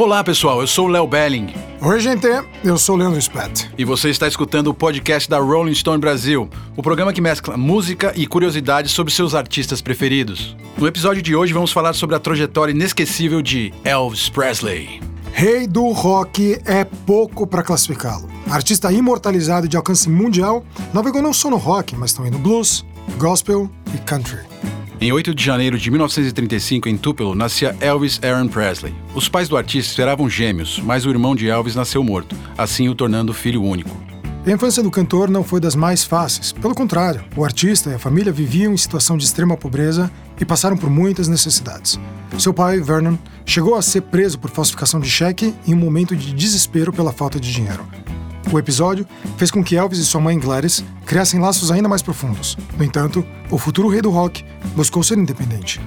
Olá, 0.00 0.24
pessoal. 0.24 0.62
Eu 0.62 0.66
sou 0.66 0.86
o 0.86 0.88
Léo 0.88 1.06
Belling. 1.06 1.52
Oi, 1.78 2.00
gente. 2.00 2.26
Eu 2.64 2.78
sou 2.78 2.94
o 2.94 2.98
Leandro 2.98 3.20
Spett. 3.20 3.70
E 3.76 3.84
você 3.84 4.08
está 4.08 4.26
escutando 4.26 4.68
o 4.68 4.74
podcast 4.74 5.28
da 5.28 5.38
Rolling 5.38 5.74
Stone 5.74 6.00
Brasil, 6.00 6.48
o 6.74 6.82
programa 6.82 7.12
que 7.12 7.20
mescla 7.20 7.54
música 7.54 8.10
e 8.16 8.26
curiosidades 8.26 8.92
sobre 8.92 9.12
seus 9.12 9.34
artistas 9.34 9.82
preferidos. 9.82 10.56
No 10.78 10.86
episódio 10.86 11.20
de 11.20 11.36
hoje 11.36 11.52
vamos 11.52 11.70
falar 11.70 11.92
sobre 11.92 12.16
a 12.16 12.18
trajetória 12.18 12.72
inesquecível 12.72 13.42
de 13.42 13.74
Elvis 13.84 14.30
Presley. 14.30 15.02
Rei 15.34 15.66
do 15.66 15.90
rock 15.90 16.58
é 16.64 16.82
pouco 16.82 17.46
para 17.46 17.62
classificá-lo. 17.62 18.26
Artista 18.48 18.90
imortalizado 18.90 19.68
de 19.68 19.76
alcance 19.76 20.08
mundial, 20.08 20.64
navegou 20.94 21.20
não 21.20 21.34
só 21.34 21.50
no 21.50 21.58
rock, 21.58 21.94
mas 21.94 22.14
também 22.14 22.30
no 22.30 22.38
blues, 22.38 22.86
gospel 23.18 23.70
e 23.94 23.98
country. 23.98 24.49
Em 25.02 25.12
8 25.12 25.34
de 25.34 25.42
janeiro 25.42 25.78
de 25.78 25.90
1935, 25.90 26.86
em 26.86 26.94
Tupelo, 26.94 27.34
nascia 27.34 27.74
Elvis 27.80 28.20
Aaron 28.22 28.48
Presley. 28.48 28.94
Os 29.14 29.30
pais 29.30 29.48
do 29.48 29.56
artista 29.56 29.92
esperavam 29.92 30.28
gêmeos, 30.28 30.78
mas 30.84 31.06
o 31.06 31.08
irmão 31.08 31.34
de 31.34 31.48
Elvis 31.48 31.74
nasceu 31.74 32.04
morto, 32.04 32.36
assim 32.58 32.86
o 32.86 32.94
tornando 32.94 33.32
filho 33.32 33.62
único. 33.62 33.96
A 34.44 34.50
infância 34.50 34.82
do 34.82 34.90
cantor 34.90 35.30
não 35.30 35.42
foi 35.42 35.58
das 35.58 35.74
mais 35.74 36.04
fáceis. 36.04 36.52
Pelo 36.52 36.74
contrário, 36.74 37.24
o 37.34 37.42
artista 37.42 37.88
e 37.88 37.94
a 37.94 37.98
família 37.98 38.30
viviam 38.30 38.74
em 38.74 38.76
situação 38.76 39.16
de 39.16 39.24
extrema 39.24 39.56
pobreza 39.56 40.10
e 40.38 40.44
passaram 40.44 40.76
por 40.76 40.90
muitas 40.90 41.28
necessidades. 41.28 41.98
Seu 42.38 42.52
pai, 42.52 42.78
Vernon, 42.78 43.16
chegou 43.46 43.76
a 43.76 43.82
ser 43.82 44.02
preso 44.02 44.38
por 44.38 44.50
falsificação 44.50 45.00
de 45.00 45.10
cheque 45.10 45.54
em 45.66 45.72
um 45.72 45.78
momento 45.78 46.14
de 46.14 46.30
desespero 46.34 46.92
pela 46.92 47.10
falta 47.10 47.40
de 47.40 47.50
dinheiro. 47.50 47.86
O 48.52 48.58
episódio 48.58 49.06
fez 49.36 49.48
com 49.48 49.62
que 49.62 49.76
Elvis 49.76 50.00
e 50.00 50.04
sua 50.04 50.20
mãe 50.20 50.36
Gladys 50.36 50.84
criassem 51.06 51.38
laços 51.38 51.70
ainda 51.70 51.88
mais 51.88 52.02
profundos. 52.02 52.56
No 52.76 52.84
entanto, 52.84 53.24
o 53.48 53.56
futuro 53.56 53.88
rei 53.88 54.02
do 54.02 54.10
rock 54.10 54.44
buscou 54.74 55.04
ser 55.04 55.18
independente. 55.18 55.80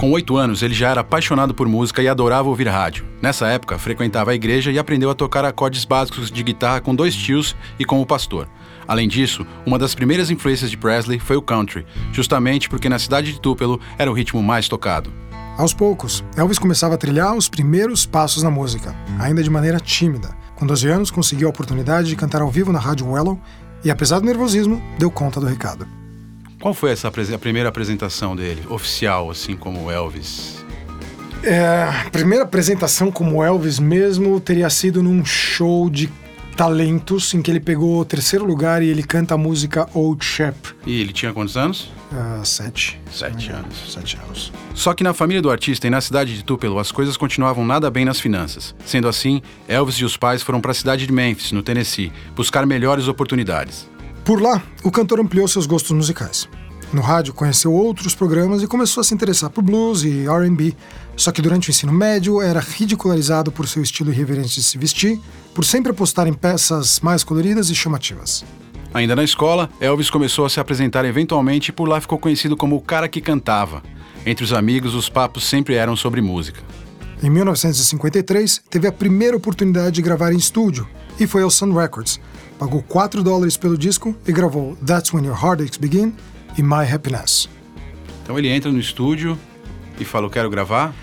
Com 0.00 0.10
oito 0.12 0.36
anos, 0.36 0.62
ele 0.62 0.74
já 0.74 0.90
era 0.90 1.00
apaixonado 1.00 1.54
por 1.54 1.68
música 1.68 2.02
e 2.02 2.08
adorava 2.08 2.48
ouvir 2.48 2.66
rádio. 2.66 3.04
Nessa 3.22 3.46
época, 3.46 3.78
frequentava 3.78 4.32
a 4.32 4.34
igreja 4.34 4.72
e 4.72 4.78
aprendeu 4.78 5.10
a 5.10 5.14
tocar 5.14 5.44
acordes 5.44 5.84
básicos 5.84 6.30
de 6.30 6.42
guitarra 6.42 6.80
com 6.80 6.94
dois 6.94 7.14
tios 7.14 7.54
e 7.78 7.84
com 7.84 8.00
o 8.00 8.06
pastor. 8.06 8.48
Além 8.86 9.06
disso, 9.06 9.46
uma 9.66 9.78
das 9.78 9.94
primeiras 9.94 10.30
influências 10.30 10.70
de 10.70 10.76
Presley 10.76 11.18
foi 11.20 11.36
o 11.36 11.42
country, 11.42 11.86
justamente 12.12 12.68
porque 12.68 12.88
na 12.88 12.98
cidade 12.98 13.32
de 13.32 13.40
Tupelo 13.40 13.80
era 13.96 14.10
o 14.10 14.14
ritmo 14.14 14.42
mais 14.42 14.66
tocado. 14.66 15.12
Aos 15.58 15.74
poucos, 15.74 16.24
Elvis 16.36 16.56
começava 16.56 16.94
a 16.94 16.96
trilhar 16.96 17.34
os 17.34 17.48
primeiros 17.48 18.06
passos 18.06 18.44
na 18.44 18.50
música, 18.50 18.94
ainda 19.18 19.42
de 19.42 19.50
maneira 19.50 19.80
tímida. 19.80 20.28
Com 20.54 20.64
12 20.64 20.86
anos, 20.86 21.10
conseguiu 21.10 21.48
a 21.48 21.50
oportunidade 21.50 22.08
de 22.08 22.14
cantar 22.14 22.42
ao 22.42 22.48
vivo 22.48 22.72
na 22.72 22.78
Rádio 22.78 23.10
Wellow 23.10 23.36
e, 23.84 23.90
apesar 23.90 24.20
do 24.20 24.26
nervosismo, 24.26 24.80
deu 25.00 25.10
conta 25.10 25.40
do 25.40 25.46
recado. 25.46 25.84
Qual 26.60 26.72
foi 26.72 26.92
essa 26.92 27.08
a 27.08 27.38
primeira 27.38 27.70
apresentação 27.70 28.36
dele, 28.36 28.62
oficial, 28.70 29.32
assim 29.32 29.56
como 29.56 29.90
Elvis? 29.90 30.64
É, 31.42 31.58
a 32.06 32.08
primeira 32.12 32.44
apresentação 32.44 33.10
como 33.10 33.42
Elvis 33.42 33.80
mesmo 33.80 34.38
teria 34.38 34.70
sido 34.70 35.02
num 35.02 35.24
show 35.24 35.90
de 35.90 36.08
talentos 36.58 37.32
em 37.34 37.40
que 37.40 37.52
ele 37.52 37.60
pegou 37.60 38.00
o 38.00 38.04
terceiro 38.04 38.44
lugar 38.44 38.82
e 38.82 38.88
ele 38.88 39.04
canta 39.04 39.34
a 39.34 39.38
música 39.38 39.88
Old 39.94 40.24
Chap. 40.24 40.56
E 40.84 41.00
ele 41.00 41.12
tinha 41.12 41.32
quantos 41.32 41.56
anos? 41.56 41.88
Uh, 42.10 42.44
sete. 42.44 43.00
Sete 43.12 43.52
anos. 43.52 43.92
Sete 43.92 44.18
anos. 44.26 44.52
Só 44.74 44.92
que 44.92 45.04
na 45.04 45.14
família 45.14 45.40
do 45.40 45.52
artista 45.52 45.86
e 45.86 45.90
na 45.90 46.00
cidade 46.00 46.34
de 46.34 46.42
Tupelo 46.42 46.80
as 46.80 46.90
coisas 46.90 47.16
continuavam 47.16 47.64
nada 47.64 47.88
bem 47.92 48.04
nas 48.04 48.18
finanças. 48.18 48.74
Sendo 48.84 49.06
assim, 49.06 49.40
Elvis 49.68 49.94
e 49.98 50.04
os 50.04 50.16
pais 50.16 50.42
foram 50.42 50.60
para 50.60 50.72
a 50.72 50.74
cidade 50.74 51.06
de 51.06 51.12
Memphis, 51.12 51.52
no 51.52 51.62
Tennessee, 51.62 52.12
buscar 52.34 52.66
melhores 52.66 53.06
oportunidades. 53.06 53.88
Por 54.24 54.42
lá, 54.42 54.60
o 54.82 54.90
cantor 54.90 55.20
ampliou 55.20 55.46
seus 55.46 55.64
gostos 55.64 55.92
musicais. 55.92 56.48
No 56.92 57.02
rádio, 57.02 57.34
conheceu 57.34 57.72
outros 57.72 58.14
programas 58.14 58.62
e 58.62 58.66
começou 58.66 59.02
a 59.02 59.04
se 59.04 59.14
interessar 59.14 59.50
por 59.50 59.62
blues 59.62 60.02
e 60.04 60.24
RB. 60.26 60.74
Só 61.14 61.30
que 61.30 61.42
durante 61.42 61.68
o 61.68 61.70
ensino 61.70 61.92
médio 61.92 62.40
era 62.40 62.60
ridicularizado 62.60 63.52
por 63.52 63.68
seu 63.68 63.82
estilo 63.82 64.10
irreverente 64.10 64.54
de 64.54 64.62
se 64.62 64.78
vestir, 64.78 65.20
por 65.58 65.64
sempre 65.64 65.90
apostar 65.90 66.28
em 66.28 66.32
peças 66.32 67.00
mais 67.00 67.24
coloridas 67.24 67.68
e 67.68 67.74
chamativas. 67.74 68.44
Ainda 68.94 69.16
na 69.16 69.24
escola, 69.24 69.68
Elvis 69.80 70.08
começou 70.08 70.44
a 70.44 70.48
se 70.48 70.60
apresentar 70.60 71.04
eventualmente 71.04 71.70
e 71.70 71.72
por 71.72 71.88
lá 71.88 72.00
ficou 72.00 72.16
conhecido 72.16 72.56
como 72.56 72.76
o 72.76 72.80
cara 72.80 73.08
que 73.08 73.20
cantava. 73.20 73.82
Entre 74.24 74.44
os 74.44 74.52
amigos, 74.52 74.94
os 74.94 75.08
papos 75.08 75.42
sempre 75.42 75.74
eram 75.74 75.96
sobre 75.96 76.20
música. 76.20 76.62
Em 77.20 77.28
1953, 77.28 78.62
teve 78.70 78.86
a 78.86 78.92
primeira 78.92 79.36
oportunidade 79.36 79.96
de 79.96 80.00
gravar 80.00 80.32
em 80.32 80.36
estúdio 80.36 80.88
e 81.18 81.26
foi 81.26 81.42
ao 81.42 81.50
Sun 81.50 81.72
Records. 81.72 82.20
Pagou 82.56 82.80
4 82.80 83.24
dólares 83.24 83.56
pelo 83.56 83.76
disco 83.76 84.14
e 84.28 84.30
gravou 84.30 84.76
That's 84.86 85.12
When 85.12 85.26
Your 85.26 85.44
Heartaches 85.44 85.76
Begin 85.76 86.14
e 86.56 86.62
My 86.62 86.88
Happiness. 86.88 87.48
Então 88.22 88.38
ele 88.38 88.46
entra 88.46 88.70
no 88.70 88.78
estúdio 88.78 89.36
e 89.98 90.04
fala: 90.04 90.26
Eu 90.26 90.30
quero 90.30 90.48
gravar. 90.48 90.94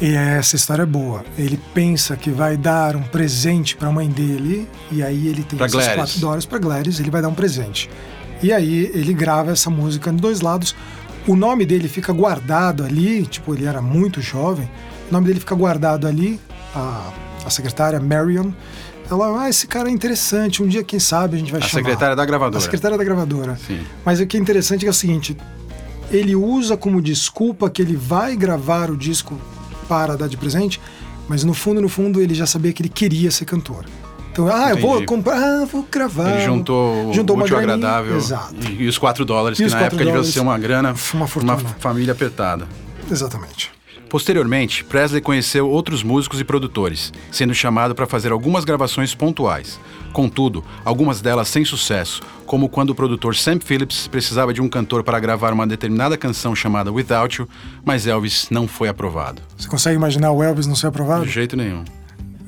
E 0.00 0.14
essa 0.14 0.56
história 0.56 0.82
é 0.82 0.86
boa. 0.86 1.22
Ele 1.36 1.60
pensa 1.74 2.16
que 2.16 2.30
vai 2.30 2.56
dar 2.56 2.96
um 2.96 3.02
presente 3.02 3.76
para 3.76 3.88
a 3.88 3.92
mãe 3.92 4.08
dele, 4.08 4.66
e 4.90 5.02
aí 5.02 5.28
ele 5.28 5.42
tem 5.42 5.58
pra 5.58 5.66
esses 5.66 5.76
Gladys. 5.76 5.94
4 5.94 6.20
dólares 6.20 6.46
para 6.46 6.58
Gladys, 6.58 7.00
ele 7.00 7.10
vai 7.10 7.20
dar 7.20 7.28
um 7.28 7.34
presente. 7.34 7.90
E 8.42 8.52
aí 8.52 8.90
ele 8.94 9.12
grava 9.12 9.52
essa 9.52 9.68
música 9.68 10.10
em 10.10 10.16
dois 10.16 10.40
lados. 10.40 10.74
O 11.26 11.36
nome 11.36 11.66
dele 11.66 11.86
fica 11.86 12.12
guardado 12.12 12.82
ali, 12.82 13.26
tipo, 13.26 13.54
ele 13.54 13.66
era 13.66 13.82
muito 13.82 14.22
jovem. 14.22 14.70
O 15.10 15.12
nome 15.12 15.26
dele 15.26 15.40
fica 15.40 15.54
guardado 15.54 16.06
ali. 16.06 16.40
A, 16.74 17.12
a 17.44 17.50
secretária 17.50 18.00
Marion, 18.00 18.52
ela, 19.10 19.42
ah, 19.42 19.50
esse 19.50 19.66
cara 19.66 19.88
é 19.88 19.92
interessante, 19.92 20.62
um 20.62 20.68
dia, 20.68 20.84
quem 20.84 21.00
sabe, 21.00 21.36
a 21.36 21.38
gente 21.38 21.50
vai 21.50 21.60
a 21.60 21.64
chamar. 21.64 21.80
A 21.80 21.84
secretária 21.84 22.16
da 22.16 22.24
gravadora. 22.24 22.58
A 22.58 22.60
secretária 22.60 22.96
da 22.96 23.04
gravadora. 23.04 23.58
Sim. 23.66 23.80
Mas 24.04 24.20
o 24.20 24.26
que 24.26 24.36
é 24.36 24.40
interessante 24.40 24.86
é 24.86 24.90
o 24.90 24.94
seguinte: 24.94 25.36
ele 26.10 26.34
usa 26.34 26.76
como 26.76 27.02
desculpa 27.02 27.68
que 27.68 27.82
ele 27.82 27.96
vai 27.96 28.36
gravar 28.36 28.90
o 28.90 28.96
disco 28.96 29.38
para 29.90 30.16
dar 30.16 30.28
de 30.28 30.36
presente, 30.36 30.80
mas 31.28 31.42
no 31.42 31.52
fundo, 31.52 31.80
no 31.82 31.88
fundo, 31.88 32.22
ele 32.22 32.32
já 32.32 32.46
sabia 32.46 32.72
que 32.72 32.80
ele 32.80 32.88
queria 32.88 33.28
ser 33.32 33.44
cantor. 33.44 33.84
Então, 34.30 34.46
ah, 34.46 34.70
Entendi. 34.70 34.82
eu 34.82 34.88
vou 34.88 35.04
comprar, 35.04 35.36
ah, 35.36 35.64
vou 35.64 35.84
gravar. 35.90 36.30
Ele 36.36 36.44
juntou, 36.44 37.12
juntou 37.12 37.34
o 37.34 37.38
uma 37.40 37.44
útil 37.44 37.56
graninha. 37.56 37.74
agradável 37.88 38.16
Exato. 38.16 38.54
E, 38.70 38.84
e 38.84 38.86
os 38.86 38.96
4 38.96 39.24
dólares, 39.24 39.58
E 39.58 39.64
que 39.64 39.70
na 39.70 39.80
época 39.80 40.04
devia 40.04 40.22
ser 40.22 40.38
uma 40.38 40.56
grana, 40.56 40.94
uma 41.12 41.26
fortuna. 41.26 41.56
família 41.80 42.12
apertada. 42.12 42.68
Exatamente. 43.10 43.72
Posteriormente, 44.10 44.82
Presley 44.82 45.20
conheceu 45.20 45.70
outros 45.70 46.02
músicos 46.02 46.40
e 46.40 46.44
produtores, 46.44 47.12
sendo 47.30 47.54
chamado 47.54 47.94
para 47.94 48.08
fazer 48.08 48.32
algumas 48.32 48.64
gravações 48.64 49.14
pontuais. 49.14 49.78
Contudo, 50.12 50.64
algumas 50.84 51.20
delas 51.20 51.46
sem 51.46 51.64
sucesso, 51.64 52.20
como 52.44 52.68
quando 52.68 52.90
o 52.90 52.94
produtor 52.94 53.36
Sam 53.36 53.60
Phillips 53.60 54.08
precisava 54.08 54.52
de 54.52 54.60
um 54.60 54.68
cantor 54.68 55.04
para 55.04 55.20
gravar 55.20 55.52
uma 55.52 55.64
determinada 55.64 56.18
canção 56.18 56.56
chamada 56.56 56.92
Without 56.92 57.40
You, 57.40 57.48
mas 57.84 58.08
Elvis 58.08 58.48
não 58.50 58.66
foi 58.66 58.88
aprovado. 58.88 59.40
Você 59.56 59.68
consegue 59.68 59.94
imaginar 59.94 60.32
o 60.32 60.42
Elvis 60.42 60.66
não 60.66 60.74
ser 60.74 60.88
aprovado? 60.88 61.24
De 61.24 61.30
jeito 61.30 61.56
nenhum. 61.56 61.84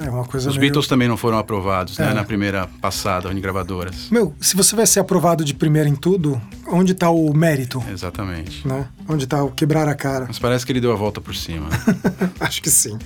É 0.04 0.10
uma 0.10 0.24
coisa 0.24 0.48
Os 0.50 0.56
meio... 0.56 0.68
Beatles 0.68 0.86
também 0.88 1.06
não 1.08 1.16
foram 1.16 1.38
aprovados, 1.38 1.96
né, 1.98 2.10
É. 2.10 2.14
na 2.14 2.24
primeira 2.24 2.66
passada 2.80 3.32
em 3.32 3.40
gravadoras. 3.40 4.08
Meu, 4.10 4.34
se 4.40 4.56
você 4.56 4.74
vai 4.74 4.86
ser 4.86 5.00
aprovado 5.00 5.44
de 5.44 5.54
primeira 5.54 5.88
em 5.88 5.94
tudo, 5.94 6.40
onde 6.66 6.92
está 6.92 7.10
o 7.10 7.32
mérito? 7.32 7.82
Exatamente. 7.90 8.66
Né? 8.66 8.86
Onde 9.08 9.24
está 9.24 9.42
o 9.42 9.50
quebrar 9.50 9.88
a 9.88 9.94
cara? 9.94 10.24
Mas 10.26 10.38
parece 10.38 10.66
que 10.66 10.72
ele 10.72 10.80
deu 10.80 10.92
a 10.92 10.96
volta 10.96 11.20
por 11.20 11.34
cima. 11.34 11.68
Acho 12.41 12.60
que 12.62 12.70
sim. 12.70 12.98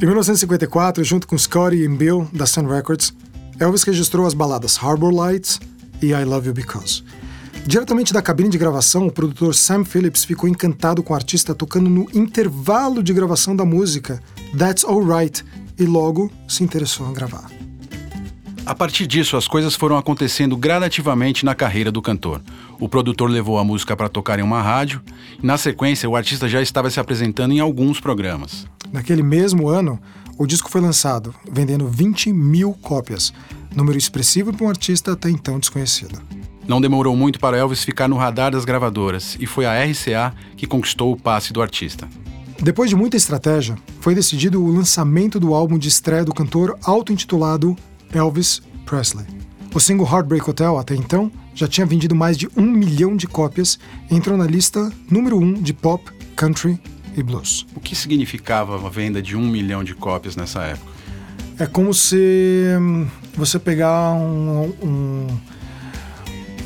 Em 0.00 0.06
1954, 0.06 1.02
junto 1.04 1.26
com 1.26 1.36
Scotty 1.38 1.76
e 1.76 1.88
Bill, 1.88 2.28
da 2.32 2.46
Sun 2.46 2.66
Records, 2.66 3.12
Elvis 3.58 3.82
registrou 3.84 4.26
as 4.26 4.34
baladas 4.34 4.76
Harbor 4.82 5.12
Lights 5.14 5.60
e 6.02 6.06
I 6.12 6.24
Love 6.24 6.48
You 6.48 6.54
Because. 6.54 7.02
Diretamente 7.66 8.12
da 8.12 8.20
cabine 8.20 8.50
de 8.50 8.58
gravação, 8.58 9.06
o 9.06 9.12
produtor 9.12 9.54
Sam 9.54 9.84
Phillips 9.84 10.24
ficou 10.24 10.48
encantado 10.48 11.02
com 11.02 11.12
o 11.14 11.16
artista 11.16 11.54
tocando 11.54 11.88
no 11.88 12.06
intervalo 12.12 13.02
de 13.02 13.12
gravação 13.14 13.56
da 13.56 13.64
música 13.64 14.20
That's 14.58 14.84
Alright 14.84 15.42
e 15.78 15.84
logo 15.84 16.30
se 16.48 16.62
interessou 16.62 17.08
em 17.08 17.12
gravar. 17.12 17.50
A 18.66 18.74
partir 18.74 19.06
disso, 19.06 19.36
as 19.36 19.46
coisas 19.46 19.74
foram 19.74 19.98
acontecendo 19.98 20.56
gradativamente 20.56 21.44
na 21.44 21.54
carreira 21.54 21.92
do 21.92 22.00
cantor. 22.00 22.40
O 22.80 22.88
produtor 22.88 23.28
levou 23.28 23.58
a 23.58 23.64
música 23.64 23.94
para 23.94 24.08
tocar 24.08 24.38
em 24.38 24.42
uma 24.42 24.62
rádio 24.62 25.02
e, 25.42 25.46
na 25.46 25.58
sequência, 25.58 26.08
o 26.08 26.16
artista 26.16 26.48
já 26.48 26.62
estava 26.62 26.90
se 26.90 26.98
apresentando 26.98 27.52
em 27.52 27.60
alguns 27.60 28.00
programas. 28.00 28.66
Naquele 28.90 29.22
mesmo 29.22 29.68
ano, 29.68 30.00
o 30.38 30.46
disco 30.46 30.70
foi 30.70 30.80
lançado, 30.80 31.34
vendendo 31.50 31.86
20 31.86 32.32
mil 32.32 32.72
cópias, 32.80 33.34
número 33.76 33.98
expressivo 33.98 34.52
para 34.52 34.64
um 34.64 34.70
artista 34.70 35.12
até 35.12 35.28
então 35.28 35.58
desconhecido. 35.58 36.18
Não 36.66 36.80
demorou 36.80 37.14
muito 37.14 37.38
para 37.38 37.58
Elvis 37.58 37.84
ficar 37.84 38.08
no 38.08 38.16
radar 38.16 38.50
das 38.50 38.64
gravadoras 38.64 39.36
e 39.38 39.44
foi 39.44 39.66
a 39.66 39.84
RCA 39.84 40.34
que 40.56 40.66
conquistou 40.66 41.12
o 41.12 41.16
passe 41.16 41.52
do 41.52 41.60
artista. 41.60 42.08
Depois 42.64 42.88
de 42.88 42.96
muita 42.96 43.14
estratégia, 43.14 43.76
foi 44.00 44.14
decidido 44.14 44.64
o 44.64 44.74
lançamento 44.74 45.38
do 45.38 45.52
álbum 45.52 45.76
de 45.76 45.86
estreia 45.86 46.24
do 46.24 46.32
cantor 46.32 46.78
auto-intitulado 46.82 47.76
Elvis 48.10 48.62
Presley. 48.86 49.26
O 49.74 49.78
single 49.78 50.06
Heartbreak 50.10 50.48
Hotel, 50.48 50.78
até 50.78 50.94
então, 50.94 51.30
já 51.54 51.68
tinha 51.68 51.86
vendido 51.86 52.14
mais 52.14 52.38
de 52.38 52.48
um 52.56 52.62
milhão 52.62 53.18
de 53.18 53.26
cópias 53.26 53.78
e 54.10 54.16
entrou 54.16 54.38
na 54.38 54.46
lista 54.46 54.90
número 55.10 55.38
um 55.38 55.52
de 55.52 55.74
pop, 55.74 56.10
country 56.34 56.80
e 57.14 57.22
blues. 57.22 57.66
O 57.76 57.80
que 57.80 57.94
significava 57.94 58.76
a 58.76 58.88
venda 58.88 59.20
de 59.20 59.36
um 59.36 59.46
milhão 59.46 59.84
de 59.84 59.94
cópias 59.94 60.34
nessa 60.34 60.62
época? 60.62 60.90
É 61.58 61.66
como 61.66 61.92
se 61.92 62.64
hum, 62.80 63.06
você 63.36 63.58
pegar 63.58 64.14
um, 64.14 64.72
um, 64.82 65.26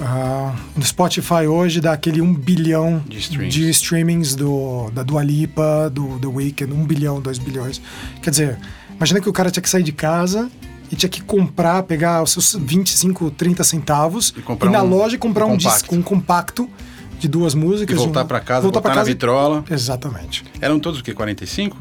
Uh, 0.00 0.54
no 0.76 0.84
Spotify 0.84 1.46
hoje 1.48 1.80
dá 1.80 1.92
aquele 1.92 2.20
um 2.22 2.32
bilhão 2.32 3.02
De 3.08 3.18
streams. 3.18 3.52
de 3.52 3.68
streamings 3.70 4.34
do, 4.36 4.90
da 4.92 5.02
Dua 5.02 5.24
Lipa, 5.24 5.90
do 5.92 6.18
The 6.20 6.26
Weeknd, 6.28 6.72
um 6.72 6.84
bilhão, 6.86 7.20
dois 7.20 7.36
bilhões. 7.38 7.80
Quer 8.22 8.30
dizer, 8.30 8.58
imagina 8.96 9.20
que 9.20 9.28
o 9.28 9.32
cara 9.32 9.50
tinha 9.50 9.62
que 9.62 9.68
sair 9.68 9.82
de 9.82 9.90
casa 9.90 10.48
e 10.90 10.94
tinha 10.94 11.10
que 11.10 11.20
comprar, 11.20 11.82
pegar 11.82 12.22
os 12.22 12.30
seus 12.30 12.54
25, 12.54 13.30
30 13.32 13.64
centavos 13.64 14.32
E 14.36 14.40
comprar 14.40 14.70
na 14.70 14.82
um- 14.84 14.88
loja 14.88 15.18
comprar 15.18 15.46
um 15.46 15.54
um, 15.54 15.56
disco, 15.56 15.94
um 15.96 16.00
compacto 16.02 16.70
de 17.18 17.26
duas 17.26 17.52
músicas. 17.52 17.96
E 17.96 17.98
voltar 17.98 18.22
um- 18.22 18.26
pra 18.28 18.38
casa, 18.38 18.60
voltar 18.62 18.78
botar 18.78 18.80
pra 18.82 18.90
na 18.90 19.00
casa 19.00 19.10
e- 19.10 19.14
vitrola. 19.14 19.64
Exatamente. 19.68 20.44
Eram 20.60 20.78
todos 20.78 21.00
o 21.00 21.02
quê? 21.02 21.12
45? 21.12 21.76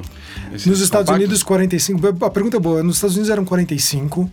Esses 0.51 0.65
Nos 0.65 0.81
Estados 0.81 1.05
compactos? 1.05 1.23
Unidos, 1.27 1.43
45. 1.43 2.25
A 2.25 2.29
pergunta 2.31 2.57
é 2.57 2.59
boa. 2.59 2.81
Nos 2.81 2.95
Estados 2.95 3.15
Unidos 3.15 3.29
eram 3.29 3.45
45. 3.45 4.27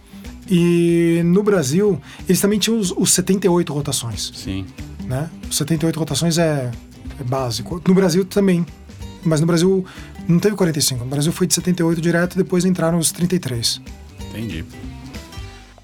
E 0.48 1.22
no 1.24 1.42
Brasil, 1.42 2.00
eles 2.28 2.40
também 2.40 2.58
tinham 2.58 2.78
os, 2.78 2.90
os 2.90 3.12
78 3.12 3.72
rotações. 3.72 4.32
Sim. 4.34 4.66
Né? 5.04 5.28
Os 5.48 5.56
78 5.56 5.98
rotações 5.98 6.38
é, 6.38 6.70
é 7.18 7.24
básico. 7.24 7.80
No 7.86 7.94
Brasil 7.94 8.24
também. 8.24 8.66
Mas 9.24 9.40
no 9.40 9.46
Brasil 9.46 9.84
não 10.28 10.38
teve 10.38 10.54
45. 10.54 11.04
No 11.04 11.10
Brasil 11.10 11.32
foi 11.32 11.46
de 11.46 11.54
78 11.54 12.00
direto, 12.00 12.36
depois 12.36 12.64
entraram 12.64 12.98
os 12.98 13.10
33. 13.10 13.80
Entendi. 14.30 14.64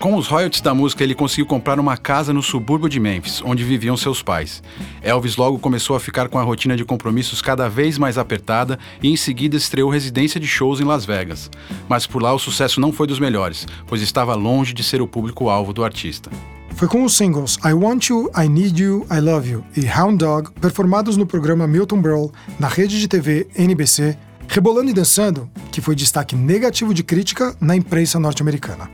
Com 0.00 0.16
os 0.16 0.28
royalties 0.28 0.62
da 0.62 0.72
música, 0.72 1.04
ele 1.04 1.14
conseguiu 1.14 1.44
comprar 1.44 1.78
uma 1.78 1.94
casa 1.94 2.32
no 2.32 2.42
subúrbio 2.42 2.88
de 2.88 2.98
Memphis, 2.98 3.42
onde 3.44 3.62
viviam 3.62 3.98
seus 3.98 4.22
pais. 4.22 4.62
Elvis 5.02 5.36
logo 5.36 5.58
começou 5.58 5.94
a 5.94 6.00
ficar 6.00 6.26
com 6.30 6.38
a 6.38 6.42
rotina 6.42 6.74
de 6.74 6.86
compromissos 6.86 7.42
cada 7.42 7.68
vez 7.68 7.98
mais 7.98 8.16
apertada 8.16 8.78
e 9.02 9.10
em 9.10 9.16
seguida 9.16 9.58
estreou 9.58 9.90
residência 9.90 10.40
de 10.40 10.46
shows 10.46 10.80
em 10.80 10.84
Las 10.84 11.04
Vegas. 11.04 11.50
Mas 11.86 12.06
por 12.06 12.22
lá 12.22 12.32
o 12.32 12.38
sucesso 12.38 12.80
não 12.80 12.92
foi 12.92 13.06
dos 13.06 13.18
melhores, 13.18 13.66
pois 13.86 14.00
estava 14.00 14.34
longe 14.34 14.72
de 14.72 14.82
ser 14.82 15.02
o 15.02 15.06
público-alvo 15.06 15.70
do 15.74 15.84
artista. 15.84 16.30
Foi 16.76 16.88
com 16.88 17.04
os 17.04 17.14
singles 17.14 17.58
I 17.62 17.74
Want 17.74 18.06
You, 18.06 18.30
I 18.34 18.48
Need 18.48 18.82
You, 18.82 19.06
I 19.12 19.20
Love 19.20 19.50
You 19.50 19.64
e 19.76 19.86
Hound 19.86 20.16
Dog, 20.16 20.50
performados 20.62 21.18
no 21.18 21.26
programa 21.26 21.66
Milton 21.66 22.00
Berle, 22.00 22.30
na 22.58 22.68
rede 22.68 22.98
de 22.98 23.06
TV 23.06 23.48
NBC, 23.54 24.16
Rebolando 24.48 24.88
e 24.88 24.94
Dançando, 24.94 25.50
que 25.70 25.82
foi 25.82 25.94
destaque 25.94 26.34
negativo 26.34 26.94
de 26.94 27.04
crítica 27.04 27.54
na 27.60 27.76
imprensa 27.76 28.18
norte-americana. 28.18 28.88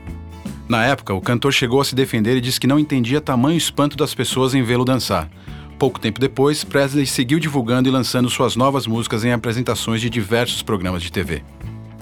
Na 0.67 0.83
época, 0.83 1.13
o 1.13 1.21
cantor 1.21 1.53
chegou 1.53 1.79
a 1.79 1.85
se 1.85 1.95
defender 1.95 2.35
e 2.35 2.41
disse 2.41 2.59
que 2.59 2.67
não 2.67 2.77
entendia 2.77 3.21
tamanho 3.21 3.57
espanto 3.57 3.95
das 3.95 4.13
pessoas 4.13 4.53
em 4.53 4.63
vê-lo 4.63 4.83
dançar. 4.83 5.29
Pouco 5.79 5.99
tempo 5.99 6.19
depois, 6.19 6.63
Presley 6.63 7.05
seguiu 7.05 7.39
divulgando 7.39 7.87
e 7.87 7.91
lançando 7.91 8.29
suas 8.29 8.55
novas 8.55 8.85
músicas 8.85 9.23
em 9.23 9.31
apresentações 9.31 10.01
de 10.01 10.09
diversos 10.09 10.61
programas 10.61 11.01
de 11.01 11.11
TV. 11.11 11.43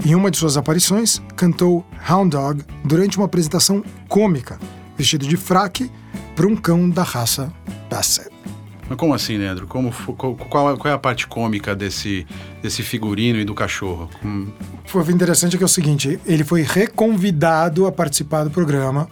Em 0.04 0.16
uma 0.16 0.32
de 0.32 0.38
suas 0.38 0.58
aparições, 0.58 1.22
cantou 1.36 1.86
Hound 2.10 2.32
Dog 2.32 2.64
durante 2.84 3.18
uma 3.18 3.26
apresentação 3.26 3.84
cômica, 4.08 4.60
vestido 4.98 5.28
de 5.28 5.38
fraque 5.38 5.92
para 6.36 6.48
um 6.48 6.56
cão 6.56 6.90
da 6.90 7.04
raça 7.04 7.54
Basset. 7.90 8.35
Mas 8.88 8.98
como 8.98 9.14
assim, 9.14 9.38
Leandro? 9.38 9.66
Como, 9.68 9.92
qual, 10.16 10.36
qual- 10.36 10.78
qual 10.78 10.92
é 10.92 10.96
a 10.96 10.98
parte 11.00 11.26
cômica 11.28 11.76
desse, 11.76 12.26
desse 12.62 12.84
figurino 12.84 13.40
e 13.40 13.46
do 13.46 13.54
cachorro? 13.56 14.10
Hum, 14.24 14.48
Foi 14.86 15.04
interessante 15.12 15.58
que 15.58 15.64
é 15.64 15.66
o 15.66 15.70
seguinte, 15.70 16.20
ele 16.26 16.44
foi 16.44 16.62
reconvidado 16.62 17.86
a 17.88 17.92
participar 17.92 18.44
do 18.44 18.52
programa, 18.52 19.10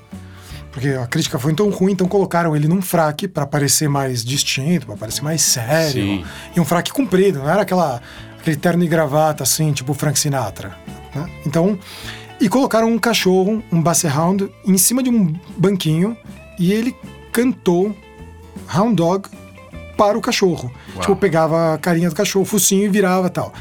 porque 0.71 0.89
a 0.89 1.07
crítica 1.07 1.37
foi 1.39 1.53
tão 1.53 1.69
ruim, 1.69 1.93
então 1.93 2.07
colocaram 2.07 2.55
ele 2.55 2.67
num 2.67 2.81
fraque 2.81 3.27
para 3.27 3.45
parecer 3.45 3.87
mais 3.89 4.23
distinto, 4.23 4.85
para 4.87 4.95
parecer 4.95 5.21
mais 5.23 5.41
sério. 5.41 5.91
Sim. 6.03 6.23
E 6.55 6.59
um 6.59 6.65
fraque 6.65 6.91
comprido, 6.91 7.39
não 7.39 7.49
era 7.49 7.61
aquela, 7.63 8.01
aquele 8.39 8.55
terno 8.57 8.83
e 8.83 8.87
gravata 8.87 9.43
assim, 9.43 9.71
tipo 9.73 9.93
Frank 9.93 10.17
Sinatra. 10.19 10.75
né? 11.15 11.27
Então, 11.45 11.77
e 12.41 12.49
colocaram 12.49 12.91
um 12.91 12.97
cachorro, 12.99 13.63
um 13.71 13.81
Basset 13.81 14.15
Hound, 14.15 14.49
em 14.65 14.77
cima 14.77 15.01
de 15.01 15.09
um 15.09 15.33
banquinho 15.57 16.17
e 16.59 16.71
ele 16.73 16.95
cantou 17.31 17.95
Hound 18.75 18.95
Dog 18.95 19.29
para 19.97 20.17
o 20.17 20.21
cachorro. 20.21 20.71
Uau. 20.93 21.01
Tipo, 21.01 21.15
pegava 21.15 21.73
a 21.73 21.77
carinha 21.77 22.09
do 22.09 22.15
cachorro, 22.15 22.43
o 22.43 22.45
focinho 22.45 22.85
e 22.85 22.89
virava 22.89 23.29
tal. 23.29 23.53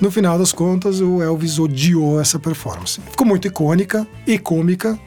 No 0.00 0.10
final 0.10 0.38
das 0.38 0.52
contas, 0.52 1.00
o 1.00 1.22
Elvis 1.22 1.58
odiou 1.58 2.20
essa 2.20 2.38
performance. 2.38 3.00
Ficou 3.10 3.26
muito 3.26 3.48
icônica 3.48 4.06
e 4.26 4.38
cômica, 4.38 4.98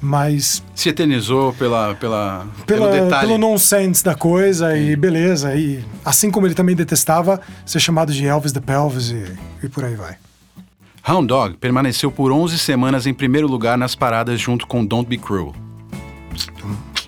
mas 0.00 0.62
se 0.74 0.88
eternizou 0.88 1.52
pela, 1.54 1.94
pela, 1.94 2.46
pelo 2.66 2.88
pela, 2.88 2.92
detalhe. 2.92 3.26
pelo 3.26 3.38
nonsense 3.38 4.04
da 4.04 4.14
coisa 4.14 4.76
e 4.76 4.94
beleza. 4.94 5.54
E 5.54 5.82
assim 6.04 6.30
como 6.30 6.46
ele 6.46 6.54
também 6.54 6.76
detestava 6.76 7.40
ser 7.64 7.80
chamado 7.80 8.12
de 8.12 8.26
Elvis 8.26 8.52
the 8.52 8.60
Pelvis 8.60 9.10
e, 9.10 9.24
e 9.62 9.68
por 9.68 9.84
aí 9.84 9.94
vai. 9.94 10.16
Hound 11.08 11.28
Dog 11.28 11.56
permaneceu 11.56 12.10
por 12.10 12.32
11 12.32 12.58
semanas 12.58 13.06
em 13.06 13.14
primeiro 13.14 13.46
lugar 13.46 13.78
nas 13.78 13.94
paradas 13.94 14.40
junto 14.40 14.66
com 14.66 14.84
Don't 14.84 15.08
Be 15.08 15.16
Cruel. 15.16 15.54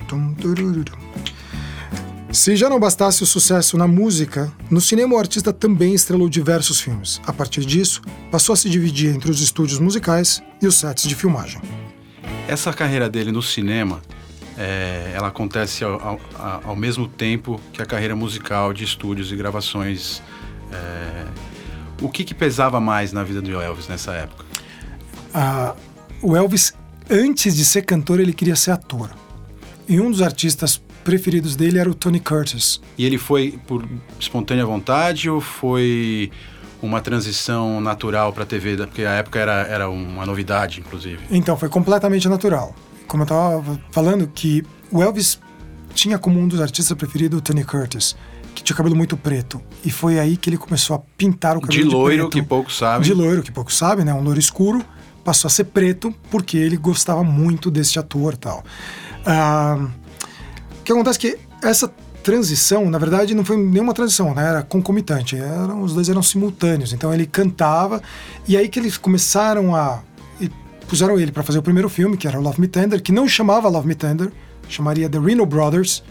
Tum, 0.07 0.35
turururu. 0.35 0.93
Se 2.33 2.55
já 2.57 2.69
não 2.69 2.79
bastasse 2.79 3.23
o 3.23 3.27
sucesso 3.27 3.77
na 3.77 3.89
música, 3.89 4.53
no 4.71 4.81
cinema 4.81 5.15
o 5.15 5.19
artista 5.19 5.53
também 5.53 5.95
estrelou 5.95 6.29
diversos 6.29 6.81
filmes. 6.81 7.21
A 7.27 7.33
partir 7.33 7.65
disso, 7.65 8.03
passou 8.31 8.53
a 8.53 8.57
se 8.57 8.69
dividir 8.69 9.15
entre 9.15 9.31
os 9.31 9.41
estúdios 9.41 9.79
musicais 9.81 10.43
e 10.61 10.67
os 10.67 10.77
sets 10.77 11.05
de 11.09 11.15
filmagem. 11.15 11.61
Essa 12.47 12.73
carreira 12.73 13.09
dele 13.09 13.33
no 13.33 13.43
cinema, 13.43 14.01
é, 14.57 15.13
ela 15.15 15.29
acontece 15.29 15.83
ao, 15.85 16.01
ao- 16.39 16.61
ao 16.65 16.77
mesmo 16.77 17.09
tempo 17.09 17.61
que 17.73 17.81
a 17.81 17.87
carreira 17.87 18.15
musical 18.15 18.73
de 18.73 18.85
estúdios 18.85 19.33
e 19.33 19.37
gravações. 19.37 20.23
é, 20.73 21.27
o 22.01 22.09
que, 22.09 22.23
que 22.25 22.35
pesava 22.35 22.79
mais 22.79 23.11
na 23.13 23.25
vida 23.25 23.43
do 23.43 23.51
Elvis 23.61 23.89
nessa 23.89 24.13
época? 24.13 24.45
Ah, 25.35 25.75
o 26.23 26.37
Elvis, 26.37 26.73
antes 27.11 27.57
de 27.57 27.65
ser 27.65 27.83
cantor, 27.83 28.21
ele 28.21 28.33
queria 28.33 28.55
ser 28.55 28.71
ator. 28.71 29.11
E 29.89 29.99
um 30.01 30.11
dos 30.11 30.23
artistas 30.23 30.81
preferidos 31.09 31.57
dele 31.57 31.79
era 31.79 31.89
o 31.89 31.95
Tony 31.95 32.21
Curtis. 32.21 32.83
E 32.99 33.07
ele 33.07 33.17
foi 33.17 33.59
por 33.67 33.83
espontânea 34.21 34.67
vontade 34.67 35.31
ou 35.31 35.41
foi 35.41 36.31
uma 36.83 37.01
transição 37.01 37.81
natural 37.81 38.31
para 38.31 38.43
a 38.43 38.47
TV? 38.47 38.77
Porque 38.77 39.05
a 39.05 39.13
época 39.13 39.39
era, 39.39 39.63
era 39.63 39.89
uma 39.89 40.27
novidade, 40.27 40.81
inclusive. 40.81 41.19
Então, 41.31 41.57
foi 41.57 41.71
completamente 41.71 42.29
natural. 42.29 42.75
Como 43.07 43.23
eu 43.23 43.25
estava 43.25 43.81
falando, 43.91 44.27
que 44.29 44.63
o 44.93 45.03
Elvis 45.03 45.41
tinha 45.95 46.19
como 46.19 46.39
um 46.39 46.47
dos 46.47 46.61
artistas 46.61 46.95
preferidos 46.97 47.39
o 47.39 47.43
Tony 47.43 47.65
Curtis, 47.65 48.15
que 48.55 48.63
tinha 48.63 48.77
cabelo 48.77 48.95
muito 48.95 49.17
preto. 49.17 49.63
E 49.83 49.91
foi 49.91 50.19
aí 50.19 50.37
que 50.37 50.51
ele 50.51 50.59
começou 50.59 50.95
a 50.95 50.99
pintar 51.17 51.57
o 51.57 51.63
cabelo 51.63 51.83
De 51.83 51.89
de, 51.89 51.95
loiro, 51.95 52.29
preto. 52.29 52.33
que 52.33 52.43
poucos 52.47 52.77
sabem. 52.77 53.01
De 53.01 53.15
loiro, 53.15 53.43
que 53.43 53.51
pouco 53.51 53.73
sabe, 53.73 54.05
né? 54.05 54.13
Um 54.13 54.21
loiro 54.21 54.39
escuro, 54.39 54.85
passou 55.25 55.49
a 55.49 55.51
ser 55.51 55.65
preto 55.65 56.15
porque 56.31 56.59
ele 56.59 56.77
gostava 56.77 57.25
muito 57.25 57.71
desse 57.71 57.99
ator 57.99 58.35
e 58.35 58.37
tal. 58.37 58.63
Ah, 59.27 59.89
que 60.89 60.93
acontece 60.93 61.19
é 61.19 61.21
que 61.21 61.39
essa 61.63 61.93
transição, 62.23 62.89
na 62.91 62.99
verdade, 62.99 63.35
não 63.35 63.45
foi 63.45 63.57
nenhuma 63.57 63.95
transição, 63.95 64.35
né? 64.35 64.49
Era 64.49 64.63
concomitante. 64.63 65.37
Eram, 65.37 65.83
os 65.83 65.95
dois 65.95 66.09
eram 66.09 66.23
simultâneos. 66.23 66.93
Então 66.93 67.13
ele 67.13 67.27
cantava, 67.27 68.03
e 68.47 68.57
aí 68.57 68.69
que 68.69 68.79
eles 68.79 68.97
começaram 68.97 69.75
a. 69.75 70.03
puseram 70.89 71.19
ele 71.19 71.31
para 71.31 71.43
fazer 71.43 71.59
o 71.59 71.63
primeiro 71.63 71.89
filme, 71.89 72.17
que 72.17 72.27
era 72.27 72.39
Love 72.39 72.61
Me 72.61 72.69
Tender, 72.69 73.03
que 73.03 73.13
não 73.13 73.29
chamava 73.29 73.69
Love 73.69 73.87
Me 73.87 73.95
Tender, 73.95 74.33
chamaria 74.69 75.09
The 75.09 75.19
Reno 75.19 75.45
Brothers. 75.47 76.03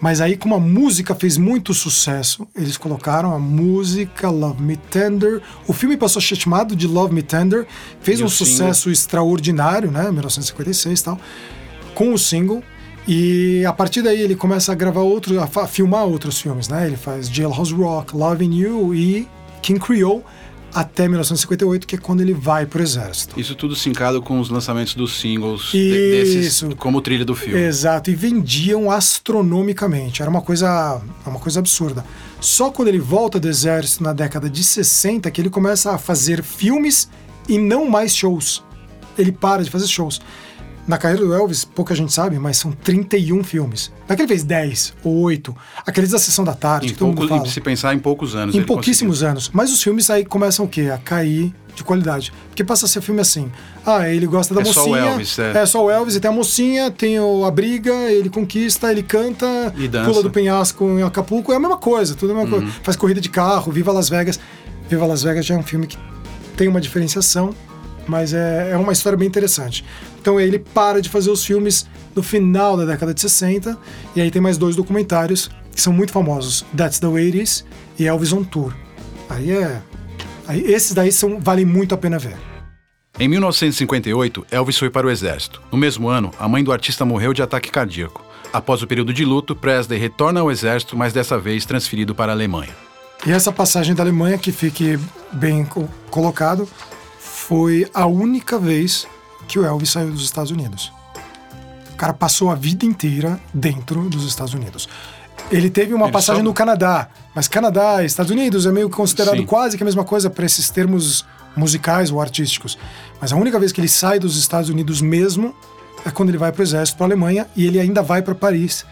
Mas 0.00 0.20
aí, 0.20 0.36
como 0.36 0.56
a 0.56 0.58
música 0.58 1.14
fez 1.14 1.36
muito 1.38 1.72
sucesso, 1.72 2.46
eles 2.56 2.76
colocaram 2.76 3.32
a 3.32 3.38
música 3.38 4.28
Love 4.30 4.60
Me 4.60 4.76
Tender. 4.76 5.40
O 5.66 5.72
filme 5.72 5.96
passou 5.96 6.18
a 6.18 6.22
ser 6.22 6.34
chamado 6.34 6.74
de 6.74 6.88
Love 6.88 7.14
Me 7.14 7.22
Tender, 7.22 7.66
fez 8.00 8.18
E 8.18 8.22
um 8.22 8.26
o 8.26 8.28
single? 8.28 8.46
sucesso 8.46 8.90
extraordinário, 8.90 9.90
né? 9.90 10.10
1956 10.10 11.00
e 11.00 11.04
tal, 11.04 11.20
com 11.94 12.12
o 12.12 12.18
single. 12.18 12.62
E 13.06 13.64
a 13.66 13.72
partir 13.72 14.00
daí 14.02 14.20
ele 14.20 14.36
começa 14.36 14.70
a 14.72 14.74
gravar 14.74 15.00
outros, 15.00 15.36
a 15.38 15.66
filmar 15.66 16.04
outros 16.04 16.40
filmes, 16.40 16.68
né? 16.68 16.86
Ele 16.86 16.96
faz 16.96 17.28
Jailhouse 17.28 17.74
Rock, 17.74 18.16
Loving 18.16 18.54
You 18.54 18.94
e 18.94 19.28
King 19.60 19.80
Creole 19.80 20.22
até 20.74 21.06
1958, 21.06 21.86
que 21.86 21.96
é 21.96 21.98
quando 21.98 22.22
ele 22.22 22.32
vai 22.32 22.64
pro 22.64 22.82
exército. 22.82 23.38
Isso 23.38 23.54
tudo 23.54 23.76
sincado 23.76 24.22
com 24.22 24.40
os 24.40 24.48
lançamentos 24.48 24.94
dos 24.94 25.20
singles 25.20 25.70
de- 25.70 25.90
desses, 26.12 26.64
como 26.78 27.02
trilha 27.02 27.24
do 27.26 27.34
filme. 27.34 27.60
Exato, 27.60 28.10
e 28.10 28.14
vendiam 28.14 28.90
astronomicamente. 28.90 30.22
Era 30.22 30.30
uma 30.30 30.40
coisa, 30.40 31.00
uma 31.26 31.38
coisa 31.38 31.58
absurda. 31.60 32.04
Só 32.40 32.70
quando 32.70 32.88
ele 32.88 32.98
volta 33.00 33.38
do 33.38 33.48
exército 33.48 34.02
na 34.02 34.12
década 34.12 34.48
de 34.48 34.62
60 34.64 35.30
que 35.30 35.40
ele 35.40 35.50
começa 35.50 35.92
a 35.92 35.98
fazer 35.98 36.42
filmes 36.42 37.08
e 37.48 37.58
não 37.58 37.88
mais 37.90 38.14
shows. 38.16 38.62
Ele 39.18 39.30
para 39.32 39.62
de 39.62 39.70
fazer 39.70 39.86
shows. 39.88 40.22
Na 40.92 40.98
carreira 40.98 41.24
do 41.24 41.32
Elvis, 41.32 41.64
pouca 41.64 41.94
gente 41.94 42.12
sabe, 42.12 42.38
mas 42.38 42.58
são 42.58 42.70
31 42.70 43.42
filmes. 43.42 43.90
Não 44.06 44.12
é 44.12 44.14
que 44.16 44.20
ele 44.20 44.28
fez 44.28 44.42
10 44.44 44.92
ou 45.02 45.20
8. 45.22 45.56
Aqueles 45.86 46.10
da 46.10 46.18
sessão 46.18 46.44
da 46.44 46.52
tarde, 46.52 46.88
Em 46.88 46.90
que 46.90 46.96
todo 46.98 47.08
mundo 47.08 47.26
fala. 47.26 47.46
se 47.46 47.62
pensar 47.62 47.94
em 47.94 47.98
poucos 47.98 48.36
anos. 48.36 48.54
Em 48.54 48.62
pouquíssimos 48.62 49.22
anos. 49.22 49.48
Mas 49.54 49.72
os 49.72 49.82
filmes 49.82 50.10
aí 50.10 50.22
começam 50.22 50.66
o 50.66 50.68
quê? 50.68 50.90
A 50.92 50.98
cair 50.98 51.54
de 51.74 51.82
qualidade. 51.82 52.30
Porque 52.48 52.62
passa 52.62 52.84
a 52.84 52.88
ser 52.90 53.00
filme 53.00 53.22
assim. 53.22 53.50
Ah, 53.86 54.06
ele 54.06 54.26
gosta 54.26 54.54
da 54.54 54.60
É 54.60 54.64
só 54.66 54.84
o 54.84 54.88
mocinha. 54.90 55.06
Elvis, 55.12 55.38
é. 55.38 55.64
só 55.64 55.82
o 55.82 55.90
Elvis, 55.90 56.14
e 56.16 56.20
tem 56.20 56.30
a 56.30 56.34
mocinha, 56.34 56.90
tem 56.90 57.16
a 57.16 57.50
briga, 57.50 57.94
ele 58.10 58.28
conquista, 58.28 58.90
ele 58.92 59.02
canta, 59.02 59.46
E 59.78 59.88
pula 59.88 60.22
do 60.22 60.30
penhasco 60.30 60.84
em 60.84 61.02
Acapulco. 61.02 61.54
É 61.54 61.56
a 61.56 61.58
mesma 61.58 61.78
coisa, 61.78 62.14
tudo 62.14 62.34
é 62.34 62.36
a 62.36 62.38
mesma 62.40 62.54
Uhum. 62.56 62.62
coisa. 62.64 62.76
Faz 62.82 62.96
corrida 62.98 63.18
de 63.18 63.30
carro, 63.30 63.72
Viva 63.72 63.90
Las 63.92 64.10
Vegas. 64.10 64.38
Viva 64.90 65.06
Las 65.06 65.22
Vegas 65.22 65.46
já 65.46 65.54
é 65.54 65.58
um 65.58 65.62
filme 65.62 65.86
que 65.86 65.96
tem 66.54 66.68
uma 66.68 66.82
diferenciação. 66.82 67.54
Mas 68.06 68.32
é, 68.32 68.70
é 68.72 68.76
uma 68.76 68.92
história 68.92 69.16
bem 69.16 69.28
interessante. 69.28 69.84
Então 70.20 70.40
ele 70.40 70.58
para 70.58 71.00
de 71.00 71.08
fazer 71.08 71.30
os 71.30 71.44
filmes 71.44 71.86
no 72.14 72.22
final 72.22 72.76
da 72.76 72.84
década 72.84 73.12
de 73.12 73.20
60, 73.20 73.76
e 74.14 74.20
aí 74.20 74.30
tem 74.30 74.40
mais 74.40 74.58
dois 74.58 74.76
documentários 74.76 75.50
que 75.74 75.80
são 75.80 75.92
muito 75.92 76.12
famosos: 76.12 76.64
That's 76.76 76.98
the 76.98 77.08
Way 77.08 77.26
It 77.26 77.42
Is 77.42 77.64
e 77.98 78.06
Elvis 78.06 78.32
on 78.32 78.44
Tour. 78.44 78.74
Aí 79.28 79.50
é. 79.50 79.80
Aí, 80.46 80.60
esses 80.72 80.92
daí 80.92 81.12
são, 81.12 81.40
valem 81.40 81.64
muito 81.64 81.94
a 81.94 81.98
pena 81.98 82.18
ver. 82.18 82.36
Em 83.18 83.28
1958, 83.28 84.46
Elvis 84.50 84.78
foi 84.78 84.90
para 84.90 85.06
o 85.06 85.10
exército. 85.10 85.62
No 85.70 85.78
mesmo 85.78 86.08
ano, 86.08 86.30
a 86.38 86.48
mãe 86.48 86.64
do 86.64 86.72
artista 86.72 87.04
morreu 87.04 87.32
de 87.32 87.42
ataque 87.42 87.70
cardíaco. 87.70 88.24
Após 88.52 88.82
o 88.82 88.86
período 88.86 89.12
de 89.12 89.24
luto, 89.24 89.54
Presley 89.54 89.98
retorna 89.98 90.40
ao 90.40 90.50
exército, 90.50 90.96
mas 90.96 91.12
dessa 91.12 91.38
vez 91.38 91.64
transferido 91.64 92.14
para 92.14 92.32
a 92.32 92.34
Alemanha. 92.34 92.74
E 93.24 93.30
essa 93.30 93.52
passagem 93.52 93.94
da 93.94 94.02
Alemanha, 94.02 94.36
que 94.36 94.50
fique 94.50 94.98
bem 95.32 95.66
colocado, 96.10 96.68
foi 97.42 97.90
a 97.92 98.06
única 98.06 98.56
vez 98.56 99.06
que 99.48 99.58
o 99.58 99.64
Elvis 99.64 99.90
saiu 99.90 100.12
dos 100.12 100.22
Estados 100.22 100.52
Unidos. 100.52 100.92
O 101.92 101.96
cara 101.96 102.12
passou 102.12 102.50
a 102.50 102.54
vida 102.54 102.86
inteira 102.86 103.40
dentro 103.52 104.08
dos 104.08 104.24
Estados 104.24 104.54
Unidos. 104.54 104.88
Ele 105.50 105.68
teve 105.68 105.92
uma 105.92 106.06
Ele 106.06 106.12
passagem 106.12 106.42
só... 106.42 106.48
no 106.48 106.54
Canadá, 106.54 107.08
mas 107.34 107.48
Canadá 107.48 108.02
e 108.02 108.06
Estados 108.06 108.30
Unidos 108.30 108.64
é 108.64 108.70
meio 108.70 108.88
considerado 108.88 109.38
Sim. 109.38 109.46
quase 109.46 109.76
que 109.76 109.82
a 109.82 109.84
mesma 109.84 110.04
coisa 110.04 110.30
para 110.30 110.46
esses 110.46 110.70
termos 110.70 111.26
musicais 111.56 112.12
ou 112.12 112.20
artísticos. 112.20 112.78
Mas 113.20 113.32
a 113.32 113.36
única 113.36 113.58
vez 113.58 113.72
que 113.72 113.80
ele 113.80 113.88
sai 113.88 114.20
dos 114.20 114.36
Estados 114.36 114.70
Unidos 114.70 115.00
mesmo 115.00 115.54
é 116.06 116.10
quando 116.10 116.28
ele 116.28 116.38
vai 116.38 116.52
para 116.52 116.60
o 116.60 116.62
exército, 116.62 116.96
para 116.96 117.06
a 117.06 117.08
Alemanha, 117.08 117.48
e 117.56 117.66
ele 117.66 117.80
ainda 117.80 118.02
vai 118.02 118.22
para 118.22 118.36
Paris, 118.36 118.86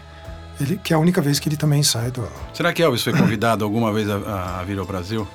ele, 0.59 0.77
que 0.77 0.93
é 0.93 0.95
a 0.95 0.99
única 0.99 1.21
vez 1.21 1.39
que 1.39 1.47
ele 1.47 1.57
também 1.57 1.83
sai 1.83 2.11
do. 2.11 2.27
Será 2.53 2.73
que 2.73 2.83
Elvis 2.83 3.01
foi 3.01 3.13
convidado 3.13 3.63
alguma 3.63 3.93
vez 3.93 4.09
a, 4.09 4.59
a 4.59 4.63
vir 4.63 4.77
ao 4.77 4.85
Brasil? 4.85 5.25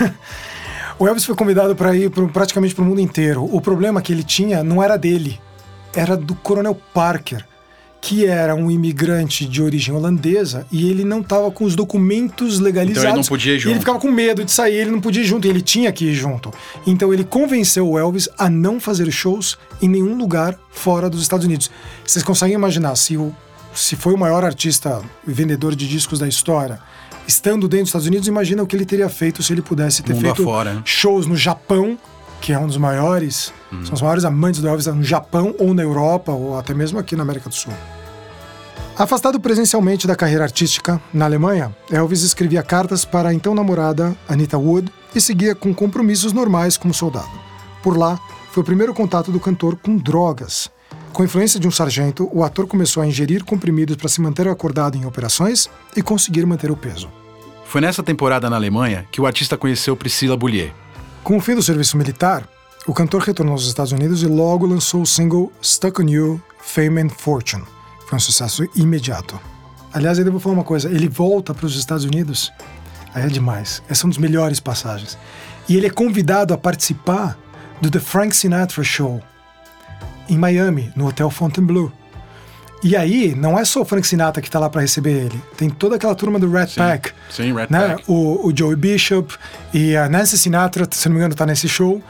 o 0.98 1.06
Elvis 1.06 1.24
foi 1.24 1.34
convidado 1.34 1.74
para 1.74 1.94
ir 1.96 2.10
pro, 2.10 2.28
praticamente 2.28 2.74
para 2.74 2.82
o 2.82 2.86
mundo 2.86 3.00
inteiro. 3.00 3.44
O 3.44 3.60
problema 3.60 4.00
que 4.00 4.12
ele 4.12 4.22
tinha 4.22 4.62
não 4.62 4.82
era 4.82 4.96
dele, 4.96 5.40
era 5.94 6.16
do 6.16 6.34
Coronel 6.34 6.74
Parker 6.94 7.44
que 8.06 8.24
era 8.24 8.54
um 8.54 8.70
imigrante 8.70 9.44
de 9.46 9.60
origem 9.60 9.92
holandesa 9.92 10.64
e 10.70 10.88
ele 10.88 11.04
não 11.04 11.22
estava 11.22 11.50
com 11.50 11.64
os 11.64 11.74
documentos 11.74 12.60
legalizados. 12.60 13.02
Então 13.02 13.10
ele 13.10 13.20
não 13.20 13.28
podia 13.28 13.54
ir 13.54 13.58
junto. 13.58 13.72
Ele 13.72 13.80
ficava 13.80 13.98
com 13.98 14.10
medo 14.12 14.44
de 14.44 14.52
sair, 14.52 14.74
ele 14.74 14.92
não 14.92 15.00
podia 15.00 15.22
ir 15.22 15.26
junto, 15.26 15.44
e 15.44 15.50
ele 15.50 15.60
tinha 15.60 15.90
que 15.90 16.04
ir 16.04 16.14
junto. 16.14 16.52
Então 16.86 17.12
ele 17.12 17.24
convenceu 17.24 17.88
o 17.88 17.98
Elvis 17.98 18.28
a 18.38 18.48
não 18.48 18.78
fazer 18.78 19.10
shows 19.10 19.58
em 19.82 19.88
nenhum 19.88 20.16
lugar 20.16 20.56
fora 20.70 21.10
dos 21.10 21.20
Estados 21.20 21.44
Unidos. 21.44 21.68
Vocês 22.06 22.24
conseguem 22.24 22.54
imaginar 22.54 22.94
se, 22.94 23.16
o, 23.16 23.34
se 23.74 23.96
foi 23.96 24.14
o 24.14 24.18
maior 24.18 24.44
artista 24.44 25.02
vendedor 25.26 25.74
de 25.74 25.88
discos 25.88 26.20
da 26.20 26.28
história, 26.28 26.78
estando 27.26 27.68
dentro 27.68 27.84
dos 27.84 27.88
Estados 27.90 28.06
Unidos, 28.06 28.28
imagina 28.28 28.62
o 28.62 28.66
que 28.66 28.76
ele 28.76 28.86
teria 28.86 29.08
feito 29.08 29.42
se 29.42 29.52
ele 29.52 29.62
pudesse 29.62 30.02
ter 30.02 30.14
Mundo 30.14 30.22
feito 30.22 30.42
afora, 30.42 30.74
né? 30.74 30.82
shows 30.84 31.26
no 31.26 31.36
Japão, 31.36 31.98
que 32.40 32.52
é 32.52 32.58
um 32.58 32.66
dos 32.66 32.76
maiores, 32.76 33.52
hum. 33.72 33.84
são 33.84 33.94
os 33.94 34.02
maiores 34.02 34.24
amantes 34.24 34.60
do 34.60 34.68
Elvis 34.68 34.86
no 34.86 35.02
Japão 35.02 35.54
ou 35.58 35.74
na 35.74 35.82
Europa 35.82 36.32
ou 36.32 36.58
até 36.58 36.74
mesmo 36.74 36.98
aqui 36.98 37.16
na 37.16 37.22
América 37.22 37.48
do 37.48 37.54
Sul. 37.54 37.72
Afastado 38.98 39.38
presencialmente 39.38 40.06
da 40.06 40.16
carreira 40.16 40.44
artística 40.44 41.00
na 41.12 41.26
Alemanha, 41.26 41.74
Elvis 41.90 42.22
escrevia 42.22 42.62
cartas 42.62 43.04
para 43.04 43.28
a 43.28 43.34
então 43.34 43.54
namorada 43.54 44.16
Anita 44.26 44.56
Wood 44.56 44.90
e 45.14 45.20
seguia 45.20 45.54
com 45.54 45.74
compromissos 45.74 46.32
normais 46.32 46.78
como 46.78 46.94
soldado. 46.94 47.28
Por 47.82 47.96
lá, 47.96 48.18
foi 48.50 48.62
o 48.62 48.66
primeiro 48.66 48.94
contato 48.94 49.30
do 49.30 49.38
cantor 49.38 49.76
com 49.76 49.98
drogas. 49.98 50.70
Com 51.16 51.22
a 51.22 51.24
influência 51.24 51.58
de 51.58 51.66
um 51.66 51.70
sargento, 51.70 52.28
o 52.30 52.44
ator 52.44 52.66
começou 52.66 53.02
a 53.02 53.06
ingerir 53.06 53.42
comprimidos 53.42 53.96
para 53.96 54.06
se 54.06 54.20
manter 54.20 54.46
acordado 54.48 54.98
em 54.98 55.06
operações 55.06 55.66
e 55.96 56.02
conseguir 56.02 56.44
manter 56.44 56.70
o 56.70 56.76
peso. 56.76 57.10
Foi 57.64 57.80
nessa 57.80 58.02
temporada 58.02 58.50
na 58.50 58.56
Alemanha 58.56 59.08
que 59.10 59.18
o 59.18 59.24
artista 59.24 59.56
conheceu 59.56 59.96
Priscilla 59.96 60.36
Boulier. 60.36 60.74
Com 61.24 61.38
o 61.38 61.40
fim 61.40 61.54
do 61.54 61.62
serviço 61.62 61.96
militar, 61.96 62.46
o 62.86 62.92
cantor 62.92 63.22
retornou 63.22 63.54
aos 63.54 63.66
Estados 63.66 63.92
Unidos 63.92 64.22
e 64.22 64.26
logo 64.26 64.66
lançou 64.66 65.00
o 65.00 65.06
single 65.06 65.50
Stuck 65.62 66.02
on 66.02 66.06
You, 66.06 66.42
Fame 66.60 67.00
and 67.00 67.08
Fortune 67.08 67.64
foi 68.06 68.16
um 68.16 68.20
sucesso 68.20 68.68
imediato. 68.74 69.40
Aliás, 69.94 70.18
eu 70.18 70.24
devo 70.24 70.38
falar 70.38 70.56
uma 70.56 70.64
coisa: 70.64 70.90
ele 70.90 71.08
volta 71.08 71.54
para 71.54 71.64
os 71.64 71.76
Estados 71.76 72.04
Unidos, 72.04 72.52
aí 73.14 73.24
é 73.24 73.28
demais. 73.28 73.82
Essa 73.88 74.02
é 74.02 74.04
uma 74.04 74.12
das 74.12 74.18
melhores 74.18 74.60
passagens. 74.60 75.18
E 75.66 75.76
ele 75.76 75.86
é 75.86 75.90
convidado 75.90 76.54
a 76.54 76.58
participar 76.58 77.38
do 77.80 77.90
The 77.90 78.00
Frank 78.00 78.36
Sinatra 78.36 78.84
Show 78.84 79.22
em 80.28 80.38
Miami, 80.38 80.92
no 80.96 81.06
Hotel 81.06 81.30
Fontainebleau. 81.30 81.92
E 82.82 82.94
aí, 82.94 83.34
não 83.34 83.58
é 83.58 83.64
só 83.64 83.80
o 83.80 83.84
Frank 83.84 84.06
Sinatra 84.06 84.42
que 84.42 84.48
está 84.48 84.58
lá 84.58 84.68
para 84.68 84.82
receber 84.82 85.26
ele. 85.26 85.42
Tem 85.56 85.68
toda 85.68 85.96
aquela 85.96 86.14
turma 86.14 86.38
do 86.38 86.50
Rat 86.50 86.70
sim, 86.70 86.76
Pack. 86.76 87.12
Sim, 87.30 87.52
Rat 87.52 87.70
né? 87.70 87.88
Pack. 87.88 88.04
O, 88.06 88.46
o 88.46 88.56
Joey 88.56 88.76
Bishop 88.76 89.34
e 89.72 89.96
a 89.96 90.08
Nancy 90.08 90.38
Sinatra, 90.38 90.86
se 90.90 91.08
não 91.08 91.14
me 91.14 91.18
engano, 91.20 91.32
está 91.32 91.46
nesse 91.46 91.68
show. 91.68 92.02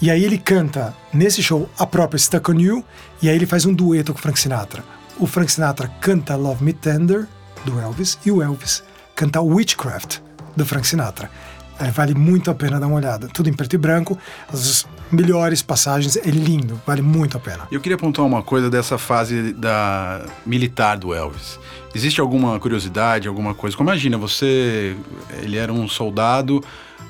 E 0.00 0.10
aí 0.10 0.24
ele 0.24 0.38
canta 0.38 0.94
nesse 1.12 1.42
show 1.42 1.68
a 1.78 1.86
própria 1.86 2.18
Stuck 2.18 2.50
on 2.50 2.60
You, 2.60 2.84
e 3.22 3.28
aí 3.28 3.34
ele 3.34 3.46
faz 3.46 3.66
um 3.66 3.72
dueto 3.72 4.12
com 4.12 4.18
o 4.18 4.22
Frank 4.22 4.38
Sinatra 4.38 4.82
o 5.20 5.26
Frank 5.26 5.52
Sinatra 5.52 5.86
canta 6.00 6.34
Love 6.34 6.64
Me 6.64 6.72
Tender, 6.72 7.28
do 7.64 7.78
Elvis, 7.78 8.18
e 8.24 8.32
o 8.32 8.42
Elvis 8.42 8.82
canta 9.14 9.40
Witchcraft, 9.42 10.18
do 10.56 10.64
Frank 10.64 10.86
Sinatra. 10.86 11.30
É, 11.80 11.90
vale 11.90 12.14
muito 12.14 12.50
a 12.50 12.54
pena 12.54 12.78
dar 12.78 12.86
uma 12.86 12.96
olhada. 12.96 13.26
Tudo 13.28 13.48
em 13.48 13.52
preto 13.54 13.74
e 13.74 13.78
branco, 13.78 14.18
as 14.52 14.86
melhores 15.10 15.62
passagens, 15.62 16.16
é 16.16 16.30
lindo, 16.30 16.80
vale 16.86 17.00
muito 17.00 17.36
a 17.38 17.40
pena. 17.40 17.66
Eu 17.72 17.80
queria 17.80 17.96
apontar 17.96 18.24
uma 18.24 18.42
coisa 18.42 18.68
dessa 18.68 18.98
fase 18.98 19.54
da 19.54 20.26
militar 20.44 20.98
do 20.98 21.14
Elvis. 21.14 21.58
Existe 21.94 22.20
alguma 22.20 22.60
curiosidade, 22.60 23.26
alguma 23.26 23.54
coisa? 23.54 23.76
Como 23.76 23.88
imagina, 23.88 24.18
você, 24.18 24.94
ele 25.42 25.56
era 25.56 25.72
um 25.72 25.88
soldado 25.88 26.62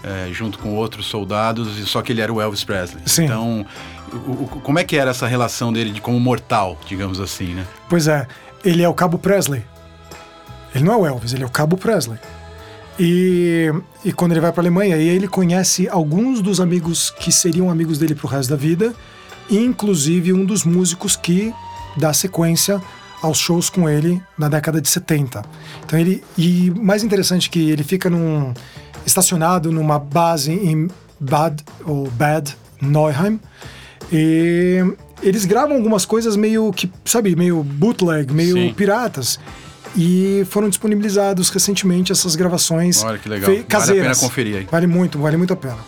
é, 0.05 0.33
junto 0.33 0.59
com 0.59 0.75
outros 0.75 1.07
soldados, 1.07 1.69
só 1.89 2.01
que 2.01 2.13
ele 2.13 2.21
era 2.21 2.33
o 2.33 2.41
Elvis 2.41 2.63
Presley. 2.63 3.03
Sim. 3.07 3.25
Então, 3.25 3.67
o, 4.13 4.45
o, 4.45 4.47
como 4.63 4.79
é 4.79 4.85
que 4.85 4.97
era 4.97 5.11
essa 5.11 5.27
relação 5.27 5.73
dele 5.73 5.91
de, 5.91 6.01
como 6.01 6.19
mortal, 6.19 6.79
digamos 6.87 7.21
assim, 7.21 7.55
né? 7.55 7.67
Pois 7.89 8.07
é, 8.07 8.27
ele 8.65 8.83
é 8.83 8.89
o 8.89 8.95
Cabo 8.95 9.19
Presley. 9.19 9.65
Ele 10.75 10.85
não 10.85 10.95
é 10.95 10.97
o 10.97 11.07
Elvis, 11.07 11.33
ele 11.33 11.43
é 11.43 11.47
o 11.47 11.51
Cabo 11.51 11.77
Presley. 11.77 12.19
E, 13.03 13.73
e 14.05 14.13
quando 14.13 14.33
ele 14.33 14.41
vai 14.41 14.53
para 14.53 14.61
a 14.61 14.65
Alemanha, 14.65 14.95
aí 14.95 15.09
ele 15.09 15.27
conhece 15.27 15.89
alguns 15.89 16.43
dos 16.43 16.61
amigos 16.61 17.09
que 17.09 17.33
seriam 17.33 17.71
amigos 17.71 17.97
dele 17.97 18.15
para 18.15 18.27
o 18.27 18.29
resto 18.29 18.51
da 18.51 18.57
vida, 18.57 18.95
inclusive 19.51 20.35
um 20.35 20.45
dos 20.45 20.65
músicos 20.65 21.17
que 21.17 21.51
dá 21.97 22.13
sequência 22.13 22.79
aos 23.23 23.39
shows 23.39 23.71
com 23.71 23.89
ele 23.89 24.23
na 24.37 24.51
década 24.51 24.83
de 24.83 24.89
70. 24.91 25.43
Então 25.83 25.99
ele 25.99 26.23
e 26.37 26.71
mais 26.73 27.03
interessante 27.03 27.49
que 27.49 27.71
ele 27.71 27.83
fica 27.83 28.11
num 28.11 28.53
estacionado 29.07 29.73
numa 29.73 29.99
base 29.99 30.53
em 30.53 30.87
Bad 31.19 31.65
ou 31.87 32.11
Bad 32.11 32.55
Neuheim 32.83 33.41
e 34.13 34.85
eles 35.23 35.47
gravam 35.47 35.77
algumas 35.77 36.05
coisas 36.05 36.37
meio 36.37 36.71
que, 36.71 36.91
sabe, 37.07 37.35
meio 37.35 37.63
bootleg, 37.63 38.31
meio 38.31 38.57
Sim. 38.57 38.75
piratas. 38.75 39.41
E 39.97 40.47
foram 40.49 40.69
disponibilizados 40.69 41.49
recentemente 41.51 42.13
essas 42.13 42.37
gravações 42.37 43.03
Olha 43.03 43.19
que 43.19 43.29
legal. 43.29 43.51
caseiras. 43.69 43.87
Vale 43.87 44.01
a 44.01 44.03
pena 44.03 44.17
conferir 44.17 44.57
aí. 44.59 44.69
Vale 44.71 44.87
muito, 44.87 45.19
vale 45.19 45.37
muito 45.37 45.53
a 45.53 45.57
pena. 45.57 45.79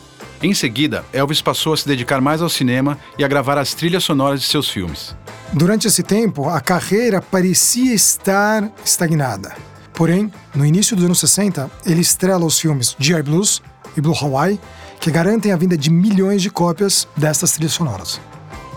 Em 0.43 0.53
seguida, 0.53 1.05
Elvis 1.13 1.41
passou 1.41 1.73
a 1.73 1.77
se 1.77 1.87
dedicar 1.87 2.21
mais 2.21 2.43
ao 2.43 2.49
cinema 2.49 2.99
e 3.17 3.23
a 3.23 3.29
gravar 3.29 3.57
as 3.59 3.75
trilhas 3.75 4.03
sonoras 4.03 4.41
de 4.41 4.47
seus 4.49 4.69
filmes. 4.69 5.15
Durante 5.53 5.87
esse 5.87 6.03
tempo, 6.03 6.49
a 6.49 6.61
carreira 6.61 7.23
parecia 7.23 7.95
estar 7.95 8.69
estagnada. 8.85 9.55
Porém, 9.95 10.33
no 10.53 10.67
início 10.67 10.97
dos 10.97 11.05
anos 11.05 11.21
60, 11.21 11.71
ele 11.87 12.01
estrela 12.01 12.45
os 12.45 12.59
filmes 12.59 12.97
G.I. 12.99 13.23
Blues 13.23 13.63
e 13.97 14.01
Blue 14.01 14.17
Hawaii, 14.21 14.59
que 14.99 15.11
garantem 15.13 15.53
a 15.53 15.57
vinda 15.57 15.77
de 15.77 15.91
milhões 15.91 16.43
de 16.43 16.51
cópias 16.51 17.07
destas 17.17 17.53
trilhas 17.53 17.73
sonoras. 17.75 18.21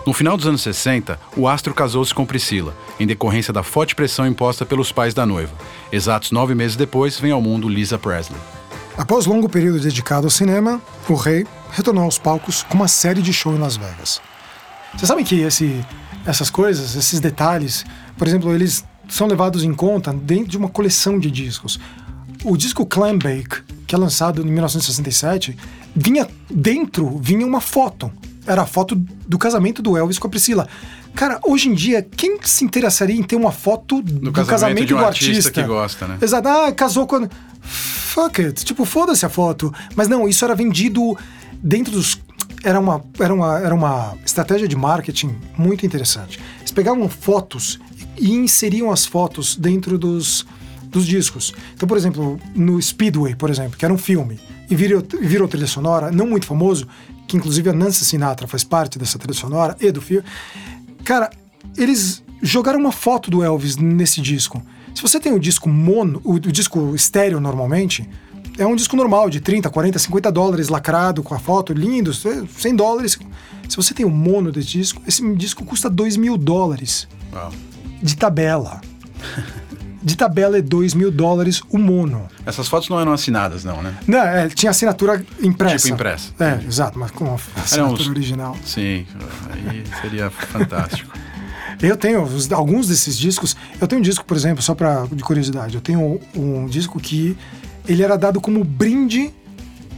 No 0.06 0.12
final 0.12 0.36
dos 0.36 0.46
anos 0.46 0.62
60, 0.62 1.18
o 1.36 1.48
astro 1.48 1.74
casou-se 1.74 2.14
com 2.14 2.24
Priscila, 2.24 2.76
em 3.00 3.08
decorrência 3.08 3.52
da 3.52 3.64
forte 3.64 3.92
pressão 3.92 4.24
imposta 4.24 4.64
pelos 4.64 4.92
pais 4.92 5.12
da 5.12 5.26
noiva. 5.26 5.52
Exatos 5.90 6.30
nove 6.30 6.54
meses 6.54 6.76
depois, 6.76 7.18
vem 7.18 7.32
ao 7.32 7.42
mundo 7.42 7.68
Lisa 7.68 7.98
Presley. 7.98 8.38
Após 8.96 9.26
longo 9.26 9.48
período 9.48 9.80
dedicado 9.80 10.28
ao 10.28 10.30
cinema, 10.30 10.80
o 11.08 11.14
rei 11.14 11.44
retornou 11.72 12.04
aos 12.04 12.18
palcos 12.18 12.62
com 12.62 12.74
uma 12.74 12.86
série 12.86 13.20
de 13.20 13.32
shows 13.32 13.56
em 13.56 13.60
Las 13.60 13.76
Vegas. 13.76 14.20
Vocês 14.94 15.08
sabem 15.08 15.24
que 15.24 15.40
esse, 15.40 15.84
essas 16.24 16.50
coisas, 16.50 16.94
esses 16.94 17.18
detalhes, 17.18 17.84
por 18.16 18.28
exemplo, 18.28 18.54
eles 18.54 18.84
são 19.08 19.26
levados 19.26 19.64
em 19.64 19.74
conta 19.74 20.12
dentro 20.12 20.48
de 20.48 20.56
uma 20.56 20.68
coleção 20.68 21.18
de 21.18 21.32
discos. 21.32 21.80
O 22.44 22.56
disco 22.56 22.86
Clambake, 22.86 23.64
que 23.88 23.94
é 23.96 23.98
lançado 23.98 24.40
em 24.40 24.50
1967, 24.52 25.56
vinha 25.96 26.28
dentro, 26.48 27.18
vinha 27.18 27.44
uma 27.44 27.60
foto. 27.60 28.08
Era 28.46 28.62
a 28.62 28.66
foto 28.66 28.94
do 28.94 29.38
casamento 29.38 29.82
do 29.82 29.96
Elvis 29.96 30.18
com 30.18 30.26
a 30.26 30.30
Priscila. 30.30 30.68
Cara, 31.14 31.40
hoje 31.44 31.68
em 31.68 31.74
dia, 31.74 32.02
quem 32.02 32.38
se 32.42 32.64
interessaria 32.64 33.16
em 33.16 33.22
ter 33.22 33.36
uma 33.36 33.50
foto 33.50 34.02
do, 34.02 34.12
do 34.12 34.32
casamento, 34.32 34.50
casamento 34.50 34.94
um 34.94 34.98
do 34.98 35.04
artista? 35.04 35.30
artista 35.30 35.62
que 35.62 35.62
gosta, 35.62 36.06
né? 36.06 36.18
Exato. 36.20 36.48
Ah, 36.48 36.72
casou 36.72 37.06
com. 37.06 37.28
Fuck 37.60 38.40
it. 38.42 38.64
Tipo, 38.64 38.84
foda-se 38.84 39.24
a 39.24 39.28
foto. 39.28 39.72
Mas 39.94 40.08
não, 40.08 40.28
isso 40.28 40.44
era 40.44 40.54
vendido 40.54 41.16
dentro 41.54 41.92
dos. 41.92 42.20
Era 42.62 42.78
uma, 42.78 43.02
era, 43.18 43.32
uma, 43.32 43.58
era 43.58 43.74
uma 43.74 44.14
estratégia 44.24 44.68
de 44.68 44.76
marketing 44.76 45.36
muito 45.56 45.86
interessante. 45.86 46.40
Eles 46.60 46.70
pegavam 46.70 47.08
fotos 47.08 47.78
e 48.18 48.32
inseriam 48.32 48.90
as 48.90 49.06
fotos 49.06 49.56
dentro 49.56 49.98
dos, 49.98 50.46
dos 50.88 51.06
discos. 51.06 51.52
Então, 51.74 51.86
por 51.86 51.96
exemplo, 51.96 52.40
no 52.54 52.80
Speedway, 52.80 53.34
por 53.34 53.50
exemplo, 53.50 53.76
que 53.76 53.84
era 53.84 53.92
um 53.92 53.98
filme, 53.98 54.40
e 54.68 54.74
virou, 54.74 55.02
virou 55.20 55.46
trilha 55.46 55.66
sonora, 55.66 56.10
não 56.10 56.26
muito 56.26 56.46
famoso, 56.46 56.88
que 57.26 57.36
inclusive 57.36 57.70
a 57.70 57.72
Nancy 57.72 58.04
Sinatra 58.04 58.46
faz 58.46 58.64
parte 58.64 58.98
dessa 58.98 59.18
trilha 59.18 59.34
sonora 59.34 59.76
e 59.80 59.90
do 59.90 60.00
filme. 60.00 60.26
Cara, 61.04 61.30
eles 61.76 62.22
jogaram 62.42 62.78
uma 62.78 62.92
foto 62.92 63.30
do 63.30 63.42
Elvis 63.42 63.76
nesse 63.76 64.20
disco. 64.20 64.62
Se 64.94 65.02
você 65.02 65.20
tem 65.20 65.32
o 65.32 65.38
disco 65.38 65.68
mono, 65.68 66.20
o, 66.24 66.34
o 66.34 66.40
disco 66.40 66.94
estéreo 66.94 67.40
normalmente, 67.40 68.08
é 68.58 68.66
um 68.66 68.74
disco 68.74 68.96
normal 68.96 69.28
de 69.28 69.40
30, 69.40 69.68
40, 69.68 69.98
50 69.98 70.32
dólares 70.32 70.68
lacrado 70.68 71.22
com 71.22 71.34
a 71.34 71.38
foto, 71.38 71.72
lindo, 71.72 72.12
100 72.14 72.74
dólares. 72.74 73.18
Se 73.68 73.76
você 73.76 73.92
tem 73.92 74.06
o 74.06 74.10
mono 74.10 74.50
desse 74.50 74.68
disco, 74.68 75.02
esse 75.06 75.34
disco 75.34 75.64
custa 75.64 75.90
2 75.90 76.16
mil 76.16 76.36
dólares. 76.36 77.06
De 78.02 78.16
tabela. 78.16 78.80
de 80.06 80.16
tabela 80.16 80.56
é 80.56 80.62
2 80.62 80.94
mil 80.94 81.10
dólares 81.10 81.60
o 81.68 81.78
mono. 81.78 82.28
Essas 82.46 82.68
fotos 82.68 82.88
não 82.88 83.00
eram 83.00 83.12
assinadas, 83.12 83.64
não, 83.64 83.82
né? 83.82 83.92
Não, 84.06 84.20
é, 84.20 84.48
tinha 84.48 84.70
assinatura 84.70 85.26
impressa. 85.42 85.78
Tipo 85.78 85.94
impressa. 85.94 86.32
É, 86.38 86.64
exato, 86.64 86.96
mas 86.96 87.10
com 87.10 87.28
a 87.28 87.60
assinatura 87.60 88.02
uns... 88.02 88.08
original. 88.08 88.56
Sim, 88.64 89.04
aí 89.50 89.82
seria 90.00 90.30
fantástico. 90.30 91.12
Eu 91.82 91.96
tenho 91.96 92.22
os, 92.22 92.52
alguns 92.52 92.86
desses 92.86 93.18
discos. 93.18 93.56
Eu 93.80 93.88
tenho 93.88 93.98
um 93.98 94.02
disco, 94.02 94.24
por 94.24 94.36
exemplo, 94.36 94.62
só 94.62 94.76
pra, 94.76 95.06
de 95.10 95.24
curiosidade. 95.24 95.74
Eu 95.74 95.80
tenho 95.80 96.00
um, 96.00 96.20
um 96.62 96.66
disco 96.66 97.00
que 97.00 97.36
ele 97.88 98.04
era 98.04 98.16
dado 98.16 98.40
como 98.40 98.62
brinde 98.62 99.34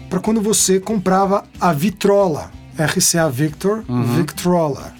para 0.09 0.21
quando 0.21 0.41
você 0.41 0.81
comprava 0.81 1.45
a 1.61 1.71
Vitrola. 1.75 2.51
RCA 2.79 3.29
Victor, 3.29 3.85
uhum. 3.87 4.17
Victrola. 4.17 4.95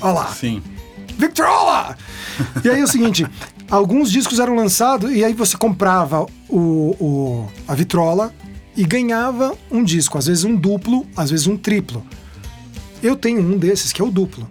Olha 0.00 0.12
lá. 0.12 0.26
Sim. 0.32 0.62
Victrola! 1.16 1.96
e 2.64 2.70
aí 2.70 2.80
é 2.80 2.84
o 2.84 2.88
seguinte, 2.88 3.24
alguns 3.70 4.10
discos 4.10 4.38
eram 4.38 4.54
lançados 4.54 5.10
e 5.12 5.24
aí 5.24 5.32
você 5.32 5.56
comprava 5.56 6.26
o, 6.48 6.96
o, 6.98 7.48
a 7.66 7.74
vitrola 7.74 8.34
e 8.76 8.84
ganhava 8.84 9.56
um 9.70 9.82
disco, 9.82 10.18
às 10.18 10.26
vezes 10.26 10.44
um 10.44 10.54
duplo, 10.54 11.06
às 11.16 11.30
vezes 11.30 11.46
um 11.46 11.56
triplo. 11.56 12.04
Eu 13.02 13.16
tenho 13.16 13.40
um 13.40 13.58
desses 13.58 13.92
que 13.92 14.00
é 14.00 14.04
o 14.04 14.10
duplo. 14.10 14.48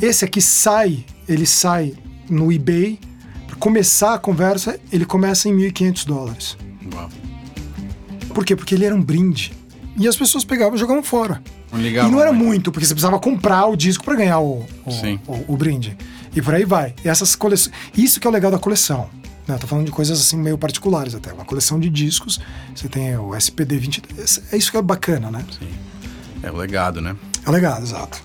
Esse 0.00 0.24
aqui 0.24 0.40
sai, 0.40 1.04
ele 1.28 1.46
sai 1.46 1.94
no 2.28 2.52
eBay. 2.52 2.98
Para 3.46 3.56
começar 3.56 4.14
a 4.14 4.18
conversa, 4.18 4.78
ele 4.92 5.04
começa 5.04 5.48
em 5.48 5.56
1.500 5.56 6.06
dólares. 6.06 6.56
Uau. 6.92 7.08
Por 8.28 8.44
quê? 8.44 8.56
Porque 8.56 8.74
ele 8.74 8.84
era 8.84 8.94
um 8.94 9.02
brinde. 9.02 9.52
E 9.96 10.08
as 10.08 10.16
pessoas 10.16 10.44
pegavam 10.44 10.74
e 10.74 10.78
jogavam 10.78 11.02
fora. 11.02 11.40
Legal, 11.72 12.08
e 12.08 12.10
não 12.10 12.20
era 12.20 12.32
muito, 12.32 12.70
porque 12.70 12.86
você 12.86 12.94
precisava 12.94 13.18
comprar 13.18 13.66
o 13.66 13.76
disco 13.76 14.04
para 14.04 14.14
ganhar 14.14 14.38
o, 14.38 14.64
o, 14.84 14.90
o, 15.26 15.44
o, 15.54 15.56
brinde. 15.56 15.96
E 16.34 16.42
por 16.42 16.54
aí 16.54 16.64
vai. 16.64 16.94
E 17.04 17.08
essas 17.08 17.36
coleções. 17.36 17.74
Isso 17.96 18.20
que 18.20 18.26
é 18.26 18.30
o 18.30 18.32
legal 18.32 18.50
da 18.50 18.58
coleção. 18.58 19.08
Né? 19.46 19.56
Tô 19.58 19.66
falando 19.66 19.86
de 19.86 19.92
coisas 19.92 20.20
assim 20.20 20.36
meio 20.36 20.58
particulares 20.58 21.14
até. 21.14 21.32
Uma 21.32 21.44
coleção 21.44 21.78
de 21.78 21.88
discos. 21.88 22.40
Você 22.74 22.88
tem 22.88 23.16
o 23.16 23.34
SPD 23.34 23.78
20. 23.78 24.02
É 24.52 24.56
isso 24.56 24.70
que 24.70 24.76
é 24.76 24.82
bacana, 24.82 25.30
né? 25.30 25.44
Sim. 25.58 25.68
É 26.42 26.50
o 26.50 26.56
legado, 26.56 27.00
né? 27.00 27.16
É 27.44 27.48
o 27.48 27.52
legado, 27.52 27.82
exato. 27.82 28.22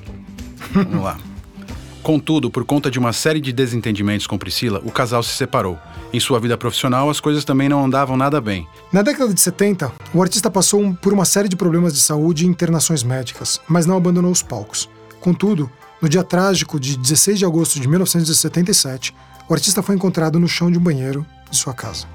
Vamos 0.72 1.04
lá. 1.04 1.18
Contudo, 2.02 2.50
por 2.50 2.66
conta 2.66 2.90
de 2.90 2.98
uma 2.98 3.14
série 3.14 3.42
de 3.42 3.52
desentendimentos 3.52 4.26
com 4.26 4.38
Priscila, 4.38 4.82
o 4.86 4.92
casal 4.92 5.22
se 5.22 5.32
separou. 5.32 5.78
Em 6.12 6.20
sua 6.20 6.40
vida 6.40 6.58
profissional, 6.58 7.10
as 7.10 7.20
coisas 7.20 7.44
também 7.46 7.70
não 7.70 7.86
andavam 7.86 8.18
nada 8.18 8.42
bem. 8.42 8.68
Na 8.92 9.02
década 9.02 9.34
de 9.34 9.40
70, 9.40 9.92
o 10.14 10.22
artista 10.22 10.50
passou 10.50 10.94
por 10.96 11.14
uma 11.14 11.26
série 11.26 11.50
de 11.50 11.56
problemas 11.56 11.94
de 11.94 12.00
saúde 12.00 12.46
e 12.46 12.48
internações 12.48 13.04
médicas, 13.04 13.60
mas 13.68 13.86
não 13.86 13.98
abandonou 13.98 14.32
os 14.32 14.42
palcos. 14.42 14.90
Contudo, 15.20 15.70
no 16.02 16.08
dia 16.08 16.24
trágico 16.24 16.80
de 16.80 16.98
16 16.98 17.40
de 17.40 17.46
agosto 17.46 17.80
de 17.80 17.88
1977, 17.88 19.14
o 19.48 19.54
artista 19.54 19.84
foi 19.84 19.96
encontrado 19.96 20.40
no 20.40 20.48
chão 20.48 20.72
de 20.72 20.78
um 20.78 20.82
banheiro 20.82 21.26
de 21.50 21.58
sua 21.58 21.74
casa. 21.74 22.06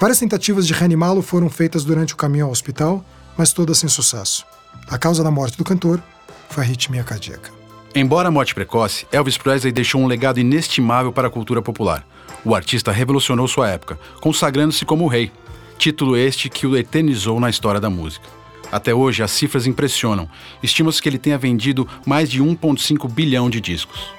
Várias 0.00 0.18
tentativas 0.18 0.66
de 0.66 0.72
reanimá-lo 0.72 1.22
foram 1.22 1.48
feitas 1.48 1.84
durante 1.84 2.12
o 2.12 2.16
caminho 2.16 2.44
ao 2.44 2.50
hospital, 2.50 3.04
mas 3.36 3.52
todas 3.52 3.78
sem 3.78 3.88
sucesso. 3.88 4.44
A 4.88 4.98
causa 4.98 5.24
da 5.24 5.30
morte 5.30 5.56
do 5.56 5.64
cantor 5.64 6.02
foi 6.50 6.62
arritmia 6.62 7.02
cardíaca. 7.02 7.50
Embora 7.94 8.28
a 8.28 8.30
morte 8.30 8.54
precoce, 8.54 9.06
Elvis 9.10 9.38
Presley 9.38 9.72
deixou 9.72 10.02
um 10.02 10.06
legado 10.06 10.38
inestimável 10.38 11.12
para 11.12 11.28
a 11.28 11.30
cultura 11.30 11.62
popular. 11.62 12.06
O 12.44 12.54
artista 12.54 12.92
revolucionou 12.92 13.48
sua 13.48 13.70
época, 13.70 13.98
consagrando-se 14.20 14.84
como 14.84 15.04
o 15.04 15.08
rei, 15.08 15.32
título 15.78 16.16
este 16.16 16.50
que 16.50 16.66
o 16.66 16.76
eternizou 16.76 17.40
na 17.40 17.48
história 17.48 17.80
da 17.80 17.88
música. 17.88 18.28
Até 18.70 18.94
hoje, 18.94 19.22
as 19.22 19.30
cifras 19.30 19.66
impressionam. 19.66 20.28
Estima-se 20.62 21.00
que 21.00 21.08
ele 21.08 21.18
tenha 21.18 21.38
vendido 21.38 21.88
mais 22.04 22.30
de 22.30 22.42
1,5 22.42 23.10
bilhão 23.10 23.48
de 23.48 23.60
discos. 23.60 24.10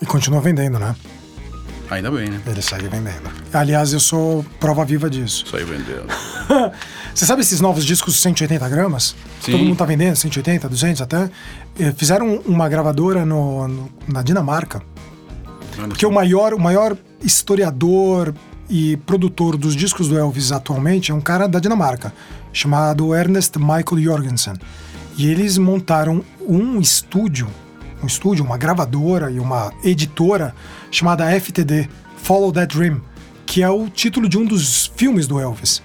E 0.00 0.06
continua 0.06 0.40
vendendo, 0.40 0.78
né? 0.78 0.94
Ainda 1.90 2.10
bem, 2.10 2.30
né? 2.30 2.40
Ele 2.46 2.62
segue 2.62 2.88
vendendo. 2.88 3.28
Aliás, 3.52 3.92
eu 3.92 3.98
sou 3.98 4.44
prova 4.60 4.84
viva 4.84 5.10
disso. 5.10 5.44
Sai 5.50 5.64
vendendo. 5.64 6.06
Você 7.12 7.26
sabe 7.26 7.42
esses 7.42 7.60
novos 7.60 7.84
discos 7.84 8.14
de 8.14 8.20
180 8.20 8.68
gramas? 8.68 9.16
Sim. 9.40 9.52
Todo 9.52 9.64
mundo 9.64 9.76
tá 9.76 9.84
vendendo, 9.84 10.14
180, 10.14 10.68
200 10.68 11.02
até. 11.02 11.28
Fizeram 11.96 12.40
uma 12.46 12.68
gravadora 12.68 13.26
no, 13.26 13.66
no 13.66 13.90
na 14.06 14.22
Dinamarca. 14.22 14.80
Porque 15.88 16.06
o 16.06 16.12
maior, 16.12 16.54
o 16.54 16.60
maior 16.60 16.96
historiador 17.20 18.32
e 18.68 18.96
produtor 18.98 19.56
dos 19.56 19.74
discos 19.74 20.08
do 20.08 20.16
Elvis 20.16 20.52
atualmente 20.52 21.10
é 21.10 21.14
um 21.14 21.20
cara 21.20 21.48
da 21.48 21.58
Dinamarca 21.58 22.12
chamado 22.52 23.14
Ernest 23.14 23.58
Michael 23.58 24.02
Jorgensen. 24.02 24.54
E 25.16 25.28
eles 25.28 25.58
montaram 25.58 26.24
um 26.40 26.80
estúdio, 26.80 27.48
um 28.02 28.06
estúdio, 28.06 28.44
uma 28.44 28.56
gravadora 28.56 29.30
e 29.30 29.38
uma 29.38 29.72
editora 29.84 30.54
chamada 30.90 31.30
FTD, 31.38 31.88
Follow 32.16 32.52
That 32.52 32.76
Dream, 32.76 33.00
que 33.46 33.62
é 33.62 33.68
o 33.68 33.88
título 33.88 34.28
de 34.28 34.38
um 34.38 34.44
dos 34.44 34.90
filmes 34.96 35.26
do 35.26 35.38
Elvis. 35.38 35.82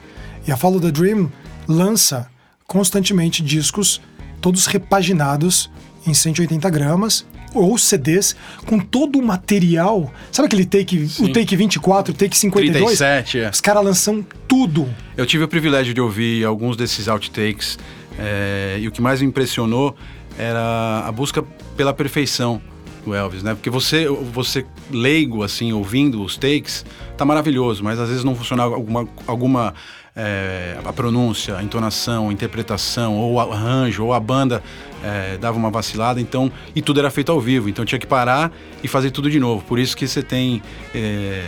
E 0.47 0.51
a 0.51 0.57
Follow 0.57 0.79
the 0.79 0.91
Dream 0.91 1.31
lança 1.67 2.29
constantemente 2.67 3.43
discos, 3.43 4.01
todos 4.41 4.65
repaginados 4.67 5.71
em 6.05 6.13
180 6.13 6.69
gramas, 6.69 7.25
ou 7.59 7.77
CDs 7.77 8.35
com 8.65 8.79
todo 8.79 9.19
o 9.19 9.25
material. 9.25 10.13
Sabe 10.31 10.47
aquele 10.47 10.65
take, 10.65 11.07
Sim. 11.07 11.25
o 11.25 11.33
take 11.33 11.55
24, 11.55 12.13
o 12.13 12.17
take 12.17 12.37
52? 12.37 12.97
37, 12.97 13.39
é. 13.39 13.49
Os 13.49 13.61
caras 13.61 13.83
lançam 13.83 14.25
tudo. 14.47 14.87
Eu 15.15 15.25
tive 15.25 15.43
o 15.43 15.47
privilégio 15.47 15.93
de 15.93 16.01
ouvir 16.01 16.45
alguns 16.45 16.75
desses 16.75 17.07
outtakes 17.07 17.77
é, 18.17 18.77
e 18.79 18.87
o 18.87 18.91
que 18.91 19.01
mais 19.01 19.21
me 19.21 19.27
impressionou 19.27 19.95
era 20.37 21.03
a 21.05 21.11
busca 21.11 21.43
pela 21.75 21.93
perfeição 21.93 22.61
do 23.05 23.13
Elvis, 23.13 23.43
né? 23.43 23.53
Porque 23.53 23.69
você, 23.69 24.07
você 24.07 24.65
leigo, 24.89 25.43
assim, 25.43 25.71
ouvindo 25.71 26.21
os 26.23 26.35
takes, 26.35 26.85
tá 27.15 27.23
maravilhoso, 27.23 27.83
mas 27.83 27.99
às 27.99 28.09
vezes 28.09 28.23
não 28.23 28.35
funciona 28.35 28.63
alguma, 28.63 29.07
alguma 29.27 29.73
é, 30.15 30.77
a 30.83 30.91
pronúncia, 30.91 31.57
a 31.57 31.63
entonação, 31.63 32.29
a 32.29 32.33
interpretação, 32.33 33.15
ou 33.15 33.33
o 33.33 33.39
arranjo, 33.39 34.03
ou 34.03 34.13
a 34.13 34.19
banda 34.19 34.63
é, 35.03 35.37
dava 35.37 35.57
uma 35.57 35.69
vacilada, 35.69 36.19
então 36.19 36.51
e 36.75 36.81
tudo 36.81 36.99
era 36.99 37.11
feito 37.11 37.31
ao 37.31 37.39
vivo, 37.39 37.69
então 37.69 37.85
tinha 37.85 37.99
que 37.99 38.07
parar 38.07 38.51
e 38.83 38.87
fazer 38.87 39.11
tudo 39.11 39.29
de 39.29 39.39
novo. 39.39 39.63
Por 39.65 39.77
isso 39.77 39.95
que 39.95 40.07
você 40.07 40.23
tem 40.23 40.61
é, 40.93 41.43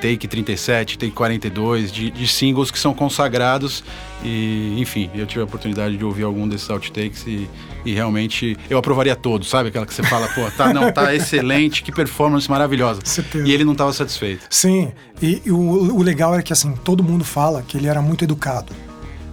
Take 0.00 0.28
37, 0.28 0.96
Take 0.96 1.12
42, 1.12 1.92
de, 1.92 2.10
de 2.10 2.28
singles 2.28 2.70
que 2.70 2.78
são 2.78 2.94
consagrados 2.94 3.82
e, 4.24 4.74
enfim, 4.78 5.10
eu 5.14 5.26
tive 5.26 5.40
a 5.40 5.44
oportunidade 5.44 5.96
de 5.96 6.04
ouvir 6.04 6.22
algum 6.22 6.48
desses 6.48 6.70
outtakes 6.70 7.26
e, 7.26 7.48
e 7.88 7.94
realmente 7.94 8.56
eu 8.68 8.78
aprovaria 8.78 9.16
todos, 9.16 9.48
sabe? 9.48 9.70
Aquela 9.70 9.86
que 9.86 9.94
você 9.94 10.02
fala, 10.02 10.28
pô, 10.28 10.50
tá, 10.50 10.72
não, 10.72 10.92
tá 10.92 11.12
excelente, 11.16 11.82
que 11.82 11.90
performance 11.90 12.48
maravilhosa. 12.50 13.00
Certeza. 13.04 13.46
E 13.46 13.52
ele 13.52 13.64
não 13.64 13.72
estava 13.72 13.92
satisfeito. 13.92 14.46
Sim, 14.50 14.92
e, 15.22 15.42
e 15.46 15.50
o, 15.50 15.58
o 15.58 16.02
legal 16.02 16.34
era 16.34 16.42
que, 16.42 16.52
assim, 16.52 16.74
todo 16.84 17.02
mundo 17.02 17.24
fala 17.24 17.62
que 17.62 17.76
ele 17.76 17.86
era 17.86 18.02
muito 18.02 18.24
educado, 18.24 18.72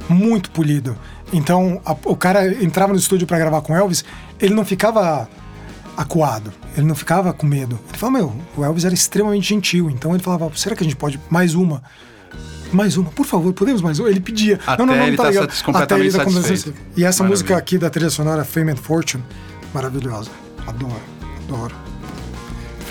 muito 0.08 0.50
polido. 0.52 0.98
Então, 1.34 1.82
a, 1.86 1.96
o 2.06 2.16
cara 2.16 2.48
entrava 2.64 2.94
no 2.94 3.00
estúdio 3.00 3.28
para 3.28 3.38
gravar 3.38 3.62
com 3.62 3.76
Elvis, 3.76 4.06
ele 4.40 4.54
não 4.54 4.64
ficava 4.64 5.28
acuado, 5.98 6.54
ele 6.78 6.86
não 6.86 6.96
ficava 6.96 7.34
com 7.34 7.46
medo. 7.46 7.80
Ele 7.90 7.98
falava, 7.98 8.20
meu, 8.20 8.36
o 8.56 8.64
Elvis 8.64 8.86
era 8.86 8.94
extremamente 8.94 9.50
gentil, 9.50 9.90
então 9.90 10.14
ele 10.14 10.24
falava, 10.24 10.50
será 10.56 10.76
que 10.76 10.84
a 10.84 10.86
gente 10.86 10.96
pode 10.96 11.20
mais 11.30 11.56
uma? 11.56 11.84
Mais 12.72 12.98
uma, 12.98 13.10
por 13.12 13.26
favor, 13.26 13.54
podemos 13.54 13.82
mais 13.82 14.00
uma? 14.00 14.10
Ele 14.10 14.20
pedia. 14.20 14.60
Até 14.66 14.78
não, 14.80 14.86
não, 14.86 14.98
não, 14.98 15.08
ele 15.08 15.18
tá, 15.18 15.32
tá 15.32 15.48
completamente 15.64 15.78
Até 15.78 15.96
ele 16.00 16.12
tá 16.12 16.42
satisfeito. 16.42 16.78
E 16.96 17.04
essa 17.04 17.24
Maravilha. 17.24 17.30
música 17.30 17.58
aqui 17.58 17.78
da 17.78 17.90
trilha 17.90 18.10
sonora, 18.10 18.44
Fame 18.44 18.72
and 18.72 18.78
Fortune, 18.78 19.24
maravilhosa. 19.74 20.30
Adoro, 20.68 21.02
adoro. 21.48 21.76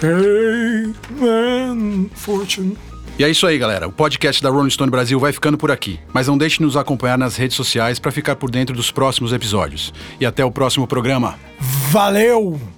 Fame 0.01 0.95
and 1.23 2.07
Fortune. 2.15 2.77
E 3.17 3.23
é 3.23 3.31
isso 3.31 3.47
aí, 3.47 3.57
galera. 3.57 3.87
O 3.87 3.93
podcast 3.93 4.43
da 4.43 4.51
Rolling 4.51 4.71
Stone 4.71 4.91
Brasil 4.91 5.21
vai 5.21 5.33
ficando 5.33 5.57
por 5.57 5.71
aqui. 5.71 6.01
Mas 6.13 6.27
não 6.27 6.37
deixe 6.37 6.59
de 6.59 6.65
nos 6.65 6.77
acompanhar 6.77 7.17
nas 7.17 7.37
redes 7.37 7.57
sociais 7.57 8.01
para 8.01 8.11
ficar 8.11 8.35
por 8.35 8.51
dentro 8.51 8.75
dos 8.75 8.91
próximos 8.91 9.33
episódios. 9.33 9.95
E 10.21 10.27
até 10.27 10.45
o 10.45 10.51
próximo 10.51 10.85
programa. 10.85 11.37
Valeu! 11.91 12.74